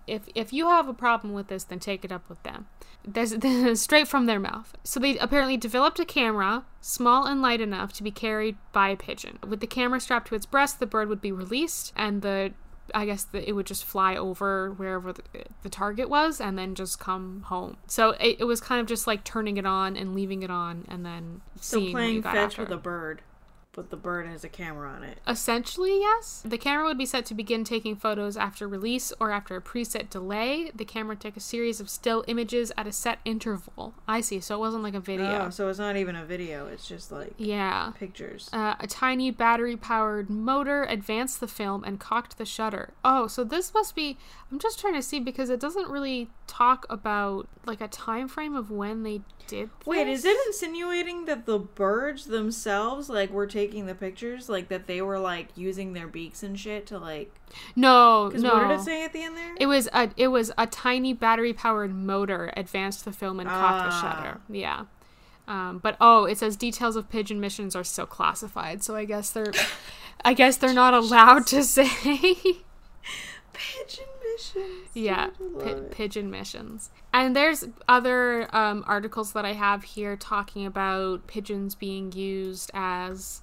if 0.07 0.23
if 0.35 0.53
you 0.53 0.69
have 0.69 0.87
a 0.87 0.93
problem 0.93 1.33
with 1.33 1.47
this, 1.47 1.65
then 1.65 1.79
take 1.79 2.05
it 2.05 2.11
up 2.11 2.29
with 2.29 2.41
them. 2.43 2.67
Is 3.15 3.81
straight 3.81 4.07
from 4.07 4.25
their 4.25 4.39
mouth. 4.39 4.75
So 4.83 4.99
they 4.99 5.17
apparently 5.17 5.57
developed 5.57 5.99
a 5.99 6.05
camera, 6.05 6.65
small 6.81 7.25
and 7.25 7.41
light 7.41 7.61
enough 7.61 7.93
to 7.93 8.03
be 8.03 8.11
carried 8.11 8.57
by 8.71 8.89
a 8.89 8.95
pigeon. 8.95 9.37
With 9.45 9.59
the 9.59 9.67
camera 9.67 9.99
strapped 9.99 10.29
to 10.29 10.35
its 10.35 10.47
breast, 10.47 10.79
the 10.79 10.87
bird 10.87 11.09
would 11.09 11.21
be 11.21 11.31
released, 11.31 11.93
and 11.95 12.21
the 12.21 12.53
I 12.93 13.05
guess 13.05 13.23
the, 13.23 13.47
it 13.47 13.53
would 13.53 13.65
just 13.65 13.83
fly 13.85 14.15
over 14.15 14.71
wherever 14.71 15.11
the, 15.13 15.23
the 15.63 15.69
target 15.69 16.09
was 16.09 16.39
and 16.39 16.57
then 16.57 16.75
just 16.75 16.99
come 16.99 17.41
home. 17.47 17.77
So 17.87 18.11
it, 18.11 18.37
it 18.39 18.43
was 18.43 18.61
kind 18.61 18.81
of 18.81 18.87
just 18.87 19.07
like 19.07 19.23
turning 19.23 19.57
it 19.57 19.65
on 19.65 19.95
and 19.97 20.13
leaving 20.13 20.43
it 20.43 20.51
on 20.51 20.85
and 20.87 21.05
then 21.05 21.41
So 21.59 21.79
seeing 21.79 21.91
playing 21.91 22.23
fetch 22.23 22.35
after. 22.35 22.61
with 22.63 22.71
a 22.71 22.77
bird. 22.77 23.21
But 23.75 23.89
the 23.89 23.97
bird 23.97 24.25
has 24.25 24.43
a 24.43 24.49
camera 24.49 24.89
on 24.89 25.03
it. 25.03 25.19
Essentially, 25.27 25.99
yes. 25.99 26.41
The 26.45 26.57
camera 26.57 26.85
would 26.85 26.97
be 26.97 27.05
set 27.05 27.25
to 27.25 27.33
begin 27.33 27.65
taking 27.65 27.95
photos 27.95 28.37
after 28.37 28.67
release 28.67 29.11
or 29.19 29.31
after 29.31 29.57
a 29.57 29.61
preset 29.61 30.09
delay. 30.09 30.71
The 30.73 30.85
camera 30.85 31.17
took 31.17 31.35
a 31.35 31.41
series 31.41 31.81
of 31.81 31.89
still 31.89 32.23
images 32.27 32.71
at 32.77 32.87
a 32.87 32.93
set 32.93 33.19
interval. 33.25 33.93
I 34.07 34.21
see. 34.21 34.39
So 34.39 34.55
it 34.55 34.59
wasn't 34.59 34.83
like 34.83 34.93
a 34.93 34.99
video. 35.01 35.45
Oh, 35.45 35.49
so 35.49 35.67
it's 35.67 35.77
not 35.77 35.97
even 35.97 36.15
a 36.15 36.25
video. 36.25 36.67
It's 36.67 36.87
just 36.87 37.11
like 37.11 37.33
yeah. 37.37 37.91
pictures. 37.97 38.49
Uh, 38.53 38.75
a 38.79 38.87
tiny 38.87 39.29
battery 39.29 39.75
powered 39.75 40.29
motor 40.29 40.83
advanced 40.83 41.41
the 41.41 41.47
film 41.47 41.83
and 41.83 41.99
cocked 41.99 42.37
the 42.37 42.45
shutter. 42.45 42.93
Oh, 43.03 43.27
so 43.27 43.43
this 43.43 43.73
must 43.73 43.93
be. 43.93 44.17
I'm 44.51 44.59
just 44.59 44.79
trying 44.79 44.93
to 44.93 45.01
see 45.01 45.19
because 45.19 45.49
it 45.49 45.59
doesn't 45.59 45.89
really 45.89 46.29
talk 46.47 46.85
about 46.89 47.49
like 47.65 47.81
a 47.81 47.87
time 47.89 48.29
frame 48.29 48.55
of 48.55 48.71
when 48.71 49.03
they 49.03 49.21
did. 49.47 49.69
Wait, 49.85 50.07
is 50.07 50.25
it 50.25 50.37
insinuating 50.47 51.25
that 51.25 51.45
the 51.45 51.59
birds 51.59 52.25
themselves, 52.25 53.09
like, 53.09 53.31
were 53.31 53.47
taking 53.47 53.64
the 53.71 53.95
pictures, 53.95 54.49
like 54.49 54.67
that 54.69 54.87
they 54.87 55.01
were 55.01 55.19
like 55.19 55.47
using 55.55 55.93
their 55.93 56.07
beaks 56.07 56.43
and 56.43 56.59
shit 56.59 56.85
to 56.87 56.97
like? 56.99 57.33
No, 57.75 58.29
no. 58.29 58.53
what 58.53 58.67
did 58.67 58.79
it 58.79 58.83
say 58.83 59.03
at 59.05 59.13
the 59.13 59.23
end 59.23 59.35
there? 59.37 59.55
It 59.59 59.65
was 59.67 59.87
a 59.93 60.09
it 60.17 60.27
was 60.27 60.51
a 60.57 60.67
tiny 60.67 61.13
battery 61.13 61.53
powered 61.53 61.93
motor 61.93 62.51
advanced 62.55 63.05
the 63.05 63.11
film 63.11 63.39
and 63.39 63.49
cocked 63.49 63.89
the 63.89 63.95
Ah. 63.95 64.01
shutter. 64.01 64.41
Yeah. 64.49 64.85
Um, 65.47 65.77
but 65.77 65.95
oh, 66.01 66.25
it 66.25 66.37
says 66.39 66.55
details 66.55 66.95
of 66.95 67.09
pigeon 67.09 67.39
missions 67.39 67.75
are 67.75 67.83
still 67.83 68.07
classified, 68.07 68.83
so 68.83 68.95
I 68.95 69.05
guess 69.05 69.29
they're 69.31 69.53
I 70.23 70.33
guess 70.33 70.57
they're 70.57 70.73
not 70.73 70.93
allowed 70.93 71.45
to 71.47 71.63
say. 71.63 71.87
Pigeon 73.53 74.05
missions. 74.33 74.89
yeah, 74.93 75.29
pi- 75.59 75.75
pigeon 75.91 76.29
missions. 76.29 76.89
And 77.13 77.33
there's 77.35 77.63
other 77.87 78.53
um, 78.53 78.83
articles 78.85 79.31
that 79.31 79.45
I 79.45 79.53
have 79.53 79.83
here 79.83 80.17
talking 80.17 80.65
about 80.65 81.25
pigeons 81.27 81.73
being 81.73 82.11
used 82.11 82.69
as 82.73 83.41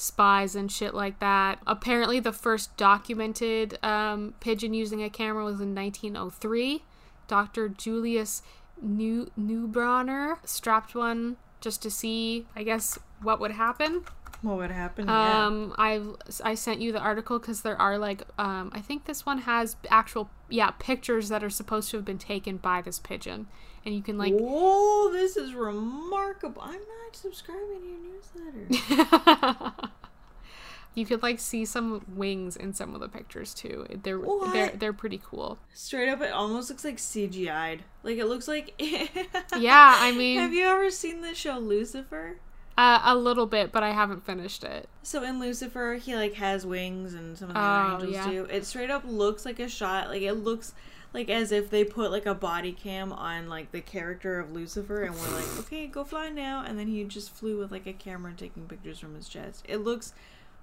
spies 0.00 0.54
and 0.54 0.70
shit 0.70 0.94
like 0.94 1.18
that. 1.20 1.58
Apparently, 1.66 2.20
the 2.20 2.32
first 2.32 2.76
documented 2.76 3.78
um, 3.84 4.34
pigeon 4.40 4.74
using 4.74 5.02
a 5.02 5.10
camera 5.10 5.44
was 5.44 5.60
in 5.60 5.74
1903. 5.74 6.82
Dr. 7.28 7.68
Julius 7.68 8.42
New 8.80 9.30
Neubronner 9.38 10.38
strapped 10.44 10.94
one 10.94 11.36
just 11.60 11.82
to 11.82 11.90
see, 11.90 12.46
I 12.56 12.62
guess, 12.62 12.98
what 13.22 13.40
would 13.40 13.52
happen. 13.52 14.04
What 14.42 14.56
would 14.56 14.70
happen? 14.70 15.06
yeah. 15.06 15.46
Um, 15.46 15.74
I 15.76 16.00
I 16.42 16.54
sent 16.54 16.80
you 16.80 16.92
the 16.92 16.98
article 17.00 17.38
because 17.38 17.60
there 17.62 17.80
are 17.80 17.98
like 17.98 18.22
um, 18.38 18.70
I 18.74 18.80
think 18.80 19.04
this 19.04 19.26
one 19.26 19.38
has 19.42 19.76
actual 19.90 20.30
yeah 20.48 20.70
pictures 20.78 21.28
that 21.28 21.44
are 21.44 21.50
supposed 21.50 21.90
to 21.90 21.98
have 21.98 22.04
been 22.06 22.18
taken 22.18 22.56
by 22.56 22.80
this 22.80 22.98
pigeon, 22.98 23.48
and 23.84 23.94
you 23.94 24.02
can 24.02 24.16
like 24.16 24.32
Whoa, 24.32 25.10
this 25.12 25.36
is 25.36 25.54
remarkable. 25.54 26.62
I'm 26.62 26.72
not 26.80 27.14
subscribing 27.14 27.80
to 27.82 27.86
your 27.86 28.68
newsletter. 28.70 29.72
you 30.94 31.06
could 31.06 31.22
like 31.22 31.38
see 31.38 31.64
some 31.64 32.04
wings 32.08 32.56
in 32.56 32.72
some 32.72 32.94
of 32.94 33.00
the 33.00 33.08
pictures 33.08 33.52
too. 33.54 33.86
They're 34.02 34.18
they're 34.52 34.70
they're 34.70 34.92
pretty 34.92 35.20
cool. 35.22 35.58
Straight 35.74 36.08
up, 36.08 36.20
it 36.22 36.32
almost 36.32 36.70
looks 36.70 36.84
like 36.84 36.96
CGI'd. 36.96 37.82
Like 38.02 38.16
it 38.16 38.26
looks 38.26 38.48
like. 38.48 38.74
Yeah, 39.58 39.96
I 39.98 40.12
mean- 40.12 40.38
have 40.38 40.52
you 40.54 40.66
ever 40.66 40.90
seen 40.90 41.20
the 41.20 41.34
show 41.34 41.58
Lucifer? 41.58 42.36
Uh, 42.80 43.00
a 43.04 43.14
little 43.14 43.44
bit, 43.44 43.72
but 43.72 43.82
I 43.82 43.90
haven't 43.90 44.24
finished 44.24 44.64
it. 44.64 44.88
So 45.02 45.22
in 45.22 45.38
Lucifer, 45.38 45.96
he 46.02 46.14
like 46.16 46.32
has 46.34 46.64
wings, 46.64 47.12
and 47.12 47.36
some 47.36 47.48
of 47.50 47.54
the 47.54 47.60
Oh, 47.60 47.62
other 47.64 47.92
angels 48.04 48.12
yeah. 48.14 48.30
do. 48.30 48.44
It 48.44 48.64
straight 48.64 48.88
up 48.90 49.02
looks 49.06 49.44
like 49.44 49.58
a 49.60 49.68
shot. 49.68 50.08
Like 50.08 50.22
it 50.22 50.32
looks 50.32 50.72
like 51.12 51.28
as 51.28 51.52
if 51.52 51.68
they 51.68 51.84
put 51.84 52.10
like 52.10 52.24
a 52.24 52.34
body 52.34 52.72
cam 52.72 53.12
on 53.12 53.50
like 53.50 53.70
the 53.72 53.82
character 53.82 54.40
of 54.40 54.52
Lucifer, 54.52 55.02
and 55.02 55.14
we're 55.14 55.34
like, 55.36 55.58
okay, 55.58 55.86
go 55.88 56.04
fly 56.04 56.30
now, 56.30 56.64
and 56.66 56.78
then 56.78 56.86
he 56.86 57.04
just 57.04 57.30
flew 57.30 57.58
with 57.58 57.70
like 57.70 57.86
a 57.86 57.92
camera 57.92 58.32
taking 58.34 58.66
pictures 58.66 58.98
from 58.98 59.14
his 59.14 59.28
chest. 59.28 59.62
It 59.68 59.78
looks, 59.84 60.14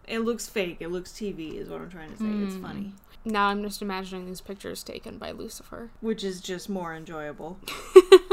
it 0.08 0.20
looks 0.20 0.48
fake. 0.48 0.78
It 0.80 0.88
looks 0.90 1.12
TV, 1.12 1.54
is 1.54 1.70
what 1.70 1.82
I'm 1.82 1.90
trying 1.92 2.10
to 2.14 2.18
say. 2.18 2.30
It's 2.42 2.56
Hmm. 2.56 2.62
funny, 2.64 2.94
Now 3.26 3.50
I'm 3.50 3.62
just 3.62 3.84
imagining 3.84 4.26
these 4.26 4.42
pictures 4.42 4.82
taken 4.82 5.20
by 5.20 5.32
Lucifer. 5.34 5.92
which 6.02 6.24
is 6.24 6.42
just 6.42 6.68
more 6.68 6.96
enjoyable. 6.96 7.60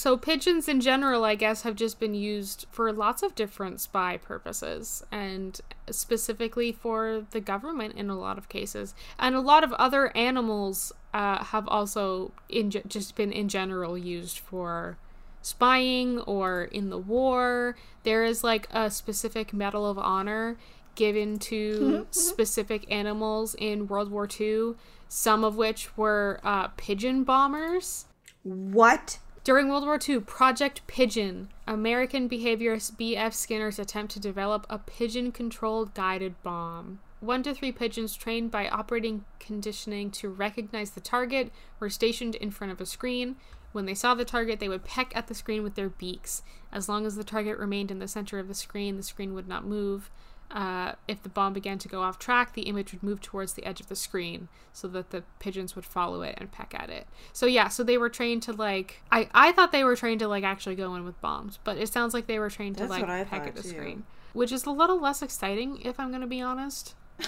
So 0.00 0.16
pigeons 0.16 0.66
in 0.66 0.80
general, 0.80 1.24
I 1.24 1.34
guess, 1.34 1.60
have 1.60 1.76
just 1.76 2.00
been 2.00 2.14
used 2.14 2.64
for 2.70 2.90
lots 2.90 3.22
of 3.22 3.34
different 3.34 3.82
spy 3.82 4.16
purposes, 4.16 5.04
and 5.12 5.60
specifically 5.90 6.72
for 6.72 7.26
the 7.32 7.40
government 7.42 7.96
in 7.96 8.08
a 8.08 8.18
lot 8.18 8.38
of 8.38 8.48
cases. 8.48 8.94
And 9.18 9.34
a 9.34 9.42
lot 9.42 9.62
of 9.62 9.74
other 9.74 10.16
animals 10.16 10.90
uh, 11.12 11.44
have 11.44 11.68
also 11.68 12.32
in 12.48 12.70
just 12.70 13.14
been 13.14 13.30
in 13.30 13.50
general 13.50 13.98
used 13.98 14.38
for 14.38 14.96
spying 15.42 16.20
or 16.20 16.62
in 16.62 16.88
the 16.88 16.96
war. 16.96 17.76
There 18.02 18.24
is 18.24 18.42
like 18.42 18.68
a 18.70 18.90
specific 18.90 19.52
Medal 19.52 19.84
of 19.84 19.98
Honor 19.98 20.56
given 20.94 21.38
to 21.40 22.06
specific 22.10 22.90
animals 22.90 23.54
in 23.58 23.86
World 23.86 24.10
War 24.10 24.26
II. 24.40 24.76
Some 25.08 25.44
of 25.44 25.56
which 25.56 25.94
were 25.98 26.40
uh, 26.42 26.68
pigeon 26.78 27.22
bombers. 27.22 28.06
What? 28.42 29.18
During 29.50 29.66
World 29.66 29.82
War 29.84 29.98
II, 30.08 30.20
Project 30.20 30.86
Pigeon, 30.86 31.48
American 31.66 32.28
behaviorist 32.28 32.96
B.F. 32.96 33.34
Skinner's 33.34 33.80
attempt 33.80 34.12
to 34.12 34.20
develop 34.20 34.64
a 34.70 34.78
pigeon 34.78 35.32
controlled 35.32 35.92
guided 35.92 36.40
bomb. 36.44 37.00
One 37.18 37.42
to 37.42 37.52
three 37.52 37.72
pigeons 37.72 38.14
trained 38.14 38.52
by 38.52 38.68
operant 38.68 39.24
conditioning 39.40 40.12
to 40.12 40.28
recognize 40.28 40.90
the 40.92 41.00
target 41.00 41.50
were 41.80 41.90
stationed 41.90 42.36
in 42.36 42.52
front 42.52 42.72
of 42.72 42.80
a 42.80 42.86
screen. 42.86 43.34
When 43.72 43.86
they 43.86 43.94
saw 43.94 44.14
the 44.14 44.24
target, 44.24 44.60
they 44.60 44.68
would 44.68 44.84
peck 44.84 45.10
at 45.16 45.26
the 45.26 45.34
screen 45.34 45.64
with 45.64 45.74
their 45.74 45.88
beaks. 45.88 46.44
As 46.72 46.88
long 46.88 47.04
as 47.04 47.16
the 47.16 47.24
target 47.24 47.58
remained 47.58 47.90
in 47.90 47.98
the 47.98 48.06
center 48.06 48.38
of 48.38 48.46
the 48.46 48.54
screen, 48.54 48.96
the 48.96 49.02
screen 49.02 49.34
would 49.34 49.48
not 49.48 49.66
move. 49.66 50.12
Uh, 50.50 50.94
if 51.06 51.22
the 51.22 51.28
bomb 51.28 51.52
began 51.52 51.78
to 51.78 51.88
go 51.88 52.02
off 52.02 52.18
track, 52.18 52.54
the 52.54 52.62
image 52.62 52.92
would 52.92 53.02
move 53.02 53.20
towards 53.20 53.52
the 53.52 53.64
edge 53.64 53.80
of 53.80 53.88
the 53.88 53.94
screen 53.94 54.48
so 54.72 54.88
that 54.88 55.10
the 55.10 55.22
pigeons 55.38 55.76
would 55.76 55.84
follow 55.84 56.22
it 56.22 56.34
and 56.38 56.50
peck 56.50 56.74
at 56.76 56.90
it. 56.90 57.06
So 57.32 57.46
yeah, 57.46 57.68
so 57.68 57.84
they 57.84 57.96
were 57.96 58.08
trained 58.08 58.42
to 58.44 58.52
like 58.52 59.02
I 59.12 59.28
I 59.32 59.52
thought 59.52 59.70
they 59.70 59.84
were 59.84 59.96
trained 59.96 60.20
to 60.20 60.28
like 60.28 60.44
actually 60.44 60.74
go 60.74 60.94
in 60.96 61.04
with 61.04 61.20
bombs, 61.20 61.58
but 61.62 61.78
it 61.78 61.88
sounds 61.88 62.14
like 62.14 62.26
they 62.26 62.38
were 62.38 62.50
trained 62.50 62.78
to 62.78 62.86
like 62.86 63.06
peck 63.06 63.46
at 63.46 63.54
the 63.54 63.62
too. 63.62 63.68
screen, 63.68 64.04
which 64.32 64.50
is 64.50 64.64
a 64.64 64.70
little 64.70 65.00
less 65.00 65.22
exciting 65.22 65.80
if 65.82 66.00
I'm 66.00 66.08
going 66.10 66.22
to 66.22 66.26
be 66.26 66.40
honest. 66.40 66.94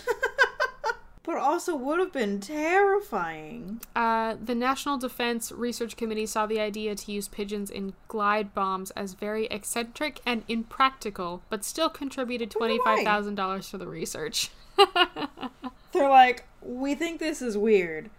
But 1.25 1.37
also 1.37 1.77
would 1.77 2.01
have 2.01 2.13
been 2.13 2.41
terrifying. 2.41 3.81
Uh, 3.95 4.35
the 4.45 4.57
National 4.57 4.99
Defense 4.99 5.53
Research 5.53 5.97
Committee 5.97 6.27
saw 6.27 6.47
the 6.47 6.59
idea 6.59 6.97
to 6.97 7.13
use 7.13 7.29
pigeons 7.29 7.71
in 7.71 7.93
glide 8.09 8.55
bombs 8.55 8.91
as 8.93 9.15
very 9.15 9.47
eccentric 9.47 10.21
and 10.27 10.43
impractical, 10.49 11.43
but 11.49 11.65
still 11.65 11.89
contributed 11.89 12.51
$25,000 12.51 13.71
for 13.71 13.79
the 13.79 13.87
research. 13.87 14.51
They're 15.93 16.11
like, 16.11 16.45
we 16.61 16.95
think 16.97 17.21
this 17.21 17.41
is 17.41 17.57
weird, 17.57 18.11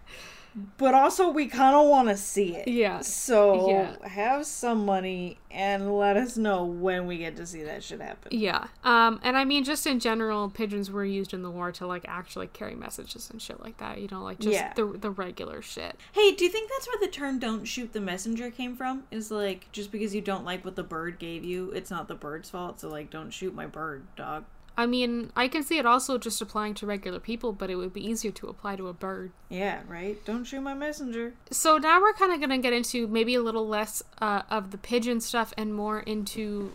but 0.78 0.94
also 0.94 1.30
we 1.30 1.46
kind 1.46 1.74
of 1.74 1.88
want 1.88 2.08
to 2.08 2.16
see 2.16 2.54
it. 2.56 2.68
Yeah. 2.68 3.00
So 3.00 3.68
Yeah. 3.70 4.08
have 4.08 4.46
some 4.46 4.84
money 4.84 5.38
and 5.50 5.96
let 5.98 6.16
us 6.16 6.36
know 6.36 6.64
when 6.64 7.06
we 7.06 7.18
get 7.18 7.36
to 7.36 7.46
see 7.46 7.62
that 7.64 7.82
shit 7.82 8.00
happen. 8.00 8.28
Yeah. 8.36 8.66
Um, 8.84 9.20
and 9.22 9.36
I 9.36 9.44
mean, 9.44 9.64
just 9.64 9.86
in 9.86 9.98
general, 10.00 10.48
pigeons 10.48 10.90
were 10.90 11.04
used 11.04 11.34
in 11.34 11.42
the 11.42 11.50
war 11.50 11.72
to 11.72 11.86
like 11.86 12.04
actually 12.06 12.46
carry 12.48 12.74
messages 12.74 13.30
and 13.30 13.40
shit 13.42 13.60
like 13.62 13.78
that. 13.78 14.00
You 14.00 14.08
know, 14.10 14.22
like 14.22 14.38
just 14.38 14.54
Yeah. 14.54 14.72
the 14.74 14.86
the 14.86 15.10
regular 15.10 15.60
shit. 15.62 15.96
Hey, 16.12 16.32
do 16.32 16.44
you 16.44 16.50
think 16.50 16.70
that's 16.70 16.86
where 16.86 16.98
the 17.00 17.08
term 17.12 17.38
"don't 17.38 17.64
shoot 17.64 17.92
the 17.92 18.00
messenger" 18.00 18.50
came 18.50 18.76
from? 18.76 19.04
Is 19.10 19.30
like 19.30 19.70
just 19.72 19.90
because 19.90 20.14
you 20.14 20.20
don't 20.20 20.44
like 20.44 20.64
what 20.64 20.76
the 20.76 20.82
bird 20.84 21.18
gave 21.18 21.44
you, 21.44 21.70
it's 21.72 21.90
not 21.90 22.08
the 22.08 22.14
bird's 22.14 22.50
fault. 22.50 22.80
So 22.80 22.88
like, 22.88 23.10
don't 23.10 23.30
shoot 23.30 23.54
my 23.54 23.66
bird, 23.66 24.04
dog. 24.16 24.44
I 24.76 24.86
mean, 24.86 25.30
I 25.36 25.46
can 25.48 25.62
see 25.62 25.78
it 25.78 25.86
also 25.86 26.18
just 26.18 26.40
applying 26.42 26.74
to 26.74 26.86
regular 26.86 27.20
people, 27.20 27.52
but 27.52 27.70
it 27.70 27.76
would 27.76 27.92
be 27.92 28.04
easier 28.04 28.32
to 28.32 28.48
apply 28.48 28.76
to 28.76 28.88
a 28.88 28.92
bird. 28.92 29.30
Yeah, 29.48 29.82
right. 29.86 30.22
Don't 30.24 30.44
shoot 30.44 30.60
my 30.60 30.74
messenger. 30.74 31.34
So 31.50 31.78
now 31.78 32.00
we're 32.00 32.12
kind 32.12 32.32
of 32.32 32.40
going 32.40 32.50
to 32.50 32.58
get 32.58 32.72
into 32.72 33.06
maybe 33.06 33.34
a 33.36 33.42
little 33.42 33.68
less 33.68 34.02
uh, 34.20 34.42
of 34.50 34.72
the 34.72 34.78
pigeon 34.78 35.20
stuff 35.20 35.54
and 35.56 35.74
more 35.74 36.00
into 36.00 36.72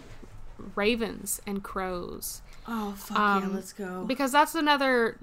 ravens 0.75 1.41
and 1.45 1.63
crows. 1.63 2.41
Oh 2.67 2.93
fuck 2.97 3.17
Um, 3.19 3.43
yeah, 3.43 3.55
let's 3.55 3.73
go. 3.73 4.05
Because 4.05 4.31
that's 4.31 4.55
another 4.55 5.17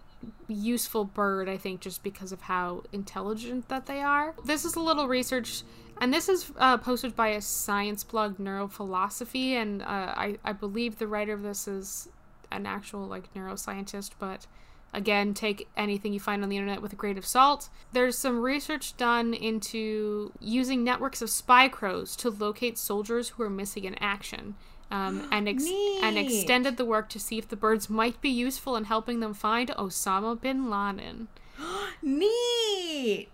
useful 0.49 1.05
bird, 1.05 1.49
I 1.49 1.57
think, 1.57 1.81
just 1.81 2.03
because 2.03 2.33
of 2.33 2.43
how 2.43 2.83
intelligent 2.93 3.69
that 3.69 3.87
they 3.87 4.01
are. 4.03 4.35
This 4.45 4.65
is 4.65 4.75
a 4.75 4.81
little 4.81 5.09
research, 5.09 5.63
and 6.01 6.13
this 6.13 6.29
is 6.29 6.53
uh, 6.59 6.79
posted 6.79 7.15
by 7.15 7.29
a 7.29 7.41
science 7.41 8.05
blog, 8.05 8.39
Neurophilosophy, 8.39 9.53
and 9.53 9.83
uh, 9.83 9.87
I, 9.87 10.39
I 10.45 10.53
believe 10.53 10.99
the 10.99 11.07
writer 11.07 11.33
of 11.33 11.43
this 11.43 11.69
is 11.69 12.09
an 12.51 12.67
actual 12.67 13.07
like 13.07 13.33
neuroscientist, 13.35 14.13
but 14.19 14.47
again, 14.93 15.35
take 15.35 15.69
anything 15.77 16.13
you 16.13 16.21
find 16.21 16.43
on 16.43 16.49
the 16.49 16.57
internet 16.57 16.81
with 16.83 16.93
a 16.93 16.97
grain 16.97 17.19
of 17.19 17.27
salt. 17.27 17.69
There's 17.93 18.17
some 18.17 18.41
research 18.41 18.97
done 18.97 19.35
into 19.35 20.33
using 20.41 20.83
networks 20.85 21.21
of 21.23 21.31
spy 21.31 21.69
crows 21.69 22.17
to 22.17 22.31
locate 22.31 22.79
soldiers 22.79 23.31
who 23.31 23.43
are 23.43 23.51
missing 23.51 23.85
in 23.85 23.95
action. 23.97 24.55
Um, 24.91 25.29
and 25.33 25.49
ex- 25.49 25.69
and 26.03 26.17
extended 26.17 26.77
the 26.77 26.85
work 26.85 27.09
to 27.11 27.19
see 27.19 27.39
if 27.39 27.49
the 27.49 27.57
birds 27.57 27.91
might 27.91 28.21
be 28.21 28.29
useful 28.31 28.77
in 28.77 28.85
helping 28.85 29.21
them 29.21 29.35
find 29.35 29.69
Osama 29.71 30.41
bin 30.41 30.71
Laden. 30.71 31.29
Neat. 32.03 33.29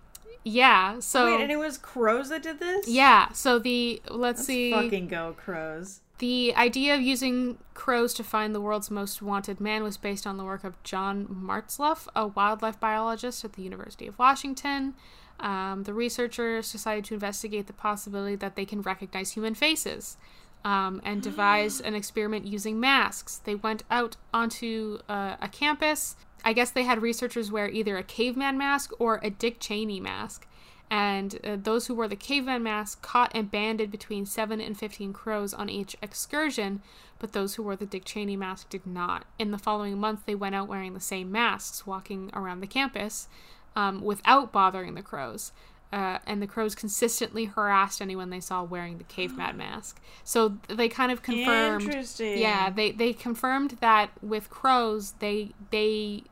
Yeah, 0.44 0.98
so 0.98 1.26
Wait, 1.26 1.40
and 1.42 1.52
it 1.52 1.56
was 1.56 1.78
crows 1.78 2.30
that 2.30 2.42
did 2.42 2.58
this. 2.58 2.88
yeah, 2.88 3.30
so 3.32 3.60
the 3.60 4.02
let's 4.08 4.38
Let's 4.40 4.46
see 4.46 4.72
fucking 4.72 5.06
go 5.06 5.36
crows. 5.38 6.00
The 6.22 6.54
idea 6.54 6.94
of 6.94 7.00
using 7.00 7.58
crows 7.74 8.14
to 8.14 8.22
find 8.22 8.54
the 8.54 8.60
world's 8.60 8.92
most 8.92 9.22
wanted 9.22 9.60
man 9.60 9.82
was 9.82 9.96
based 9.96 10.24
on 10.24 10.36
the 10.36 10.44
work 10.44 10.62
of 10.62 10.80
John 10.84 11.26
Marzluff, 11.26 12.06
a 12.14 12.28
wildlife 12.28 12.78
biologist 12.78 13.44
at 13.44 13.54
the 13.54 13.62
University 13.62 14.06
of 14.06 14.16
Washington. 14.20 14.94
Um, 15.40 15.82
the 15.82 15.92
researchers 15.92 16.70
decided 16.70 17.06
to 17.06 17.14
investigate 17.14 17.66
the 17.66 17.72
possibility 17.72 18.36
that 18.36 18.54
they 18.54 18.64
can 18.64 18.82
recognize 18.82 19.32
human 19.32 19.56
faces 19.56 20.16
um, 20.64 21.02
and 21.04 21.22
devise 21.22 21.80
an 21.80 21.96
experiment 21.96 22.46
using 22.46 22.78
masks. 22.78 23.38
They 23.38 23.56
went 23.56 23.82
out 23.90 24.14
onto 24.32 25.00
uh, 25.08 25.34
a 25.40 25.48
campus. 25.48 26.14
I 26.44 26.52
guess 26.52 26.70
they 26.70 26.84
had 26.84 27.02
researchers 27.02 27.50
wear 27.50 27.68
either 27.68 27.96
a 27.96 28.04
caveman 28.04 28.56
mask 28.56 28.92
or 29.00 29.18
a 29.24 29.30
Dick 29.30 29.58
Cheney 29.58 29.98
mask. 29.98 30.46
And 30.92 31.38
uh, 31.42 31.56
those 31.56 31.86
who 31.86 31.94
wore 31.94 32.06
the 32.06 32.16
caveman 32.16 32.62
mask 32.64 33.00
caught 33.00 33.32
and 33.34 33.50
banded 33.50 33.90
between 33.90 34.26
7 34.26 34.60
and 34.60 34.78
15 34.78 35.14
crows 35.14 35.54
on 35.54 35.70
each 35.70 35.96
excursion, 36.02 36.82
but 37.18 37.32
those 37.32 37.54
who 37.54 37.62
wore 37.62 37.76
the 37.76 37.86
Dick 37.86 38.04
Cheney 38.04 38.36
mask 38.36 38.68
did 38.68 38.86
not. 38.86 39.24
In 39.38 39.52
the 39.52 39.58
following 39.58 39.98
month, 39.98 40.26
they 40.26 40.34
went 40.34 40.54
out 40.54 40.68
wearing 40.68 40.92
the 40.92 41.00
same 41.00 41.32
masks, 41.32 41.86
walking 41.86 42.30
around 42.34 42.60
the 42.60 42.66
campus 42.66 43.26
um, 43.74 44.02
without 44.02 44.52
bothering 44.52 44.94
the 44.94 45.00
crows. 45.00 45.52
Uh, 45.94 46.18
and 46.26 46.42
the 46.42 46.46
crows 46.46 46.74
consistently 46.74 47.46
harassed 47.46 48.02
anyone 48.02 48.28
they 48.28 48.40
saw 48.40 48.62
wearing 48.62 48.98
the 48.98 49.04
caveman 49.04 49.56
mask. 49.56 49.98
So 50.24 50.58
they 50.68 50.90
kind 50.90 51.10
of 51.10 51.22
confirmed. 51.22 51.84
Interesting. 51.84 52.36
Yeah, 52.36 52.68
they 52.68 52.92
they 52.92 53.14
confirmed 53.14 53.78
that 53.80 54.10
with 54.22 54.50
crows, 54.50 55.12
they 55.20 55.52
they 55.70 56.24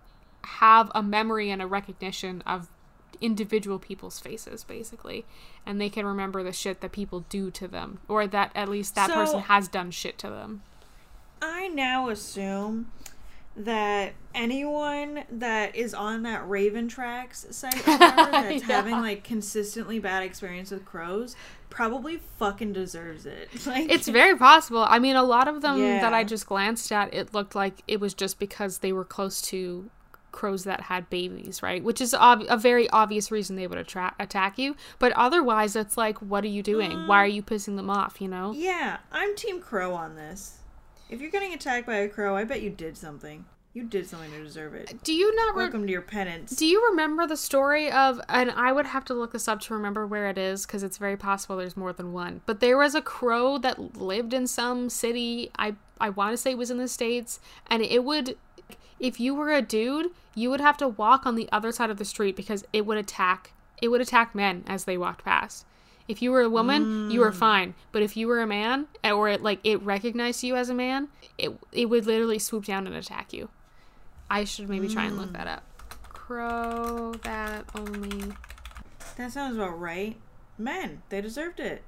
have 0.44 0.90
a 0.94 1.02
memory 1.02 1.50
and 1.50 1.62
a 1.62 1.66
recognition 1.66 2.42
of 2.46 2.68
individual 3.20 3.78
people's 3.78 4.18
faces, 4.18 4.64
basically, 4.64 5.24
and 5.66 5.80
they 5.80 5.88
can 5.88 6.06
remember 6.06 6.42
the 6.42 6.52
shit 6.52 6.80
that 6.80 6.92
people 6.92 7.24
do 7.28 7.50
to 7.52 7.68
them, 7.68 8.00
or 8.08 8.26
that 8.26 8.52
at 8.54 8.68
least 8.68 8.94
that 8.94 9.08
So- 9.08 9.14
person 9.14 9.40
has 9.40 9.68
done 9.68 9.90
shit 9.90 10.18
to 10.18 10.30
them. 10.30 10.62
I 11.42 11.68
now 11.68 12.08
assume 12.10 12.92
that 13.56 14.12
anyone 14.34 15.24
that 15.30 15.74
is 15.74 15.92
on 15.92 16.22
that 16.22 16.48
Raven 16.48 16.86
Tracks 16.86 17.46
site 17.50 17.74
whatever 17.86 17.98
that's 18.30 18.66
Yeah. 18.68 18.76
having 18.76 19.00
like 19.00 19.24
consistently 19.24 19.98
bad 19.98 20.22
experience 20.22 20.70
with 20.70 20.84
crows 20.84 21.34
probably 21.68 22.20
fucking 22.38 22.72
deserves 22.72 23.26
it. 23.26 23.48
Like 23.66 23.90
It's 23.90 24.08
very 24.08 24.36
possible. 24.36 24.84
I 24.88 24.98
mean, 24.98 25.16
a 25.16 25.22
lot 25.22 25.48
of 25.48 25.62
them 25.62 25.80
that 25.80 26.12
I 26.14 26.24
just 26.24 26.46
glanced 26.46 26.90
at, 26.92 27.12
it 27.12 27.34
looked 27.34 27.54
like 27.54 27.82
it 27.88 28.00
was 28.00 28.14
just 28.14 28.38
because 28.38 28.78
they 28.78 28.92
were 28.92 29.04
close 29.04 29.40
to 29.42 29.90
crows 30.32 30.64
that 30.64 30.82
had 30.82 31.08
babies, 31.10 31.62
right? 31.62 31.82
Which 31.82 32.00
is 32.00 32.14
ob- 32.14 32.44
a 32.48 32.56
very 32.56 32.88
obvious 32.90 33.30
reason 33.30 33.56
they 33.56 33.66
would 33.66 33.78
attra- 33.78 34.14
attack 34.18 34.58
you. 34.58 34.76
But 34.98 35.12
otherwise, 35.12 35.76
it's 35.76 35.96
like, 35.96 36.18
what 36.18 36.44
are 36.44 36.48
you 36.48 36.62
doing? 36.62 37.06
Why 37.06 37.22
are 37.22 37.26
you 37.26 37.42
pissing 37.42 37.76
them 37.76 37.90
off? 37.90 38.20
You 38.20 38.28
know? 38.28 38.52
Yeah, 38.52 38.98
I'm 39.12 39.34
Team 39.36 39.60
Crow 39.60 39.94
on 39.94 40.16
this. 40.16 40.58
If 41.08 41.20
you're 41.20 41.30
getting 41.30 41.52
attacked 41.54 41.86
by 41.86 41.96
a 41.96 42.08
crow, 42.08 42.36
I 42.36 42.44
bet 42.44 42.62
you 42.62 42.70
did 42.70 42.96
something. 42.96 43.44
You 43.72 43.84
did 43.84 44.08
something 44.08 44.32
to 44.32 44.42
deserve 44.42 44.74
it. 44.74 45.00
Do 45.04 45.12
you 45.14 45.32
not? 45.36 45.54
Re- 45.54 45.62
Welcome 45.64 45.86
to 45.86 45.92
your 45.92 46.02
penance. 46.02 46.56
do 46.56 46.66
you 46.66 46.88
remember 46.90 47.24
the 47.28 47.36
story 47.36 47.88
of? 47.90 48.20
And 48.28 48.50
I 48.50 48.72
would 48.72 48.86
have 48.86 49.04
to 49.06 49.14
look 49.14 49.32
this 49.32 49.46
up 49.46 49.60
to 49.60 49.74
remember 49.74 50.04
where 50.08 50.28
it 50.28 50.36
is 50.38 50.66
because 50.66 50.82
it's 50.82 50.98
very 50.98 51.16
possible 51.16 51.56
there's 51.56 51.76
more 51.76 51.92
than 51.92 52.12
one. 52.12 52.40
But 52.46 52.58
there 52.58 52.76
was 52.76 52.96
a 52.96 53.00
crow 53.00 53.58
that 53.58 53.96
lived 53.96 54.34
in 54.34 54.48
some 54.48 54.88
city. 54.90 55.52
I 55.56 55.76
I 56.00 56.10
want 56.10 56.32
to 56.32 56.36
say 56.36 56.50
it 56.50 56.58
was 56.58 56.72
in 56.72 56.78
the 56.78 56.88
states, 56.88 57.38
and 57.68 57.80
it 57.82 58.02
would. 58.04 58.36
If 59.00 59.18
you 59.18 59.34
were 59.34 59.50
a 59.50 59.62
dude, 59.62 60.10
you 60.34 60.50
would 60.50 60.60
have 60.60 60.76
to 60.76 60.88
walk 60.88 61.26
on 61.26 61.34
the 61.34 61.48
other 61.50 61.72
side 61.72 61.90
of 61.90 61.96
the 61.96 62.04
street 62.04 62.36
because 62.36 62.64
it 62.72 62.86
would 62.86 62.98
attack. 62.98 63.52
It 63.80 63.88
would 63.88 64.02
attack 64.02 64.34
men 64.34 64.62
as 64.66 64.84
they 64.84 64.98
walked 64.98 65.24
past. 65.24 65.64
If 66.06 66.20
you 66.20 66.32
were 66.32 66.42
a 66.42 66.50
woman, 66.50 67.10
you 67.10 67.20
were 67.20 67.30
mm. 67.30 67.36
fine. 67.36 67.74
But 67.92 68.02
if 68.02 68.16
you 68.16 68.26
were 68.26 68.40
a 68.40 68.46
man, 68.46 68.88
eh, 69.02 69.12
or 69.12 69.28
it, 69.28 69.42
like 69.42 69.60
it 69.64 69.80
recognized 69.82 70.42
you 70.42 70.56
as 70.56 70.68
a 70.68 70.74
man, 70.74 71.08
it 71.38 71.56
it 71.72 71.86
would 71.86 72.04
literally 72.04 72.38
swoop 72.38 72.64
down 72.66 72.86
and 72.86 72.94
attack 72.94 73.32
you. 73.32 73.48
I 74.28 74.44
should 74.44 74.68
maybe 74.68 74.88
try 74.88 75.06
and 75.06 75.16
look 75.16 75.30
mm. 75.30 75.34
that 75.34 75.46
up. 75.46 75.62
Crow 76.02 77.14
that 77.22 77.64
only. 77.74 78.32
That 79.16 79.32
sounds 79.32 79.56
about 79.56 79.80
right. 79.80 80.16
Men, 80.58 81.02
they 81.08 81.20
deserved 81.20 81.58
it. 81.58 81.82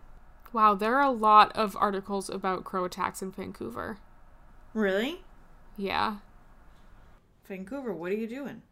Wow, 0.52 0.74
there 0.74 0.96
are 0.96 1.02
a 1.02 1.10
lot 1.10 1.50
of 1.56 1.76
articles 1.76 2.30
about 2.30 2.64
crow 2.64 2.84
attacks 2.84 3.22
in 3.22 3.32
Vancouver. 3.32 3.98
Really? 4.72 5.22
Yeah. 5.76 6.16
Vancouver, 7.46 7.92
what 7.92 8.12
are 8.12 8.16
you 8.16 8.26
doing? 8.26 8.62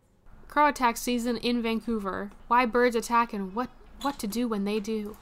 Crow 0.49 0.67
attack 0.67 0.97
season 0.97 1.37
in 1.37 1.63
Vancouver. 1.63 2.31
Why 2.49 2.67
birds 2.67 2.97
attack 2.97 3.33
and 3.33 3.55
what 3.55 3.71
what 4.03 4.19
to 4.19 4.27
do 4.27 4.49
when 4.49 4.65
they 4.65 4.81
do. 4.81 5.17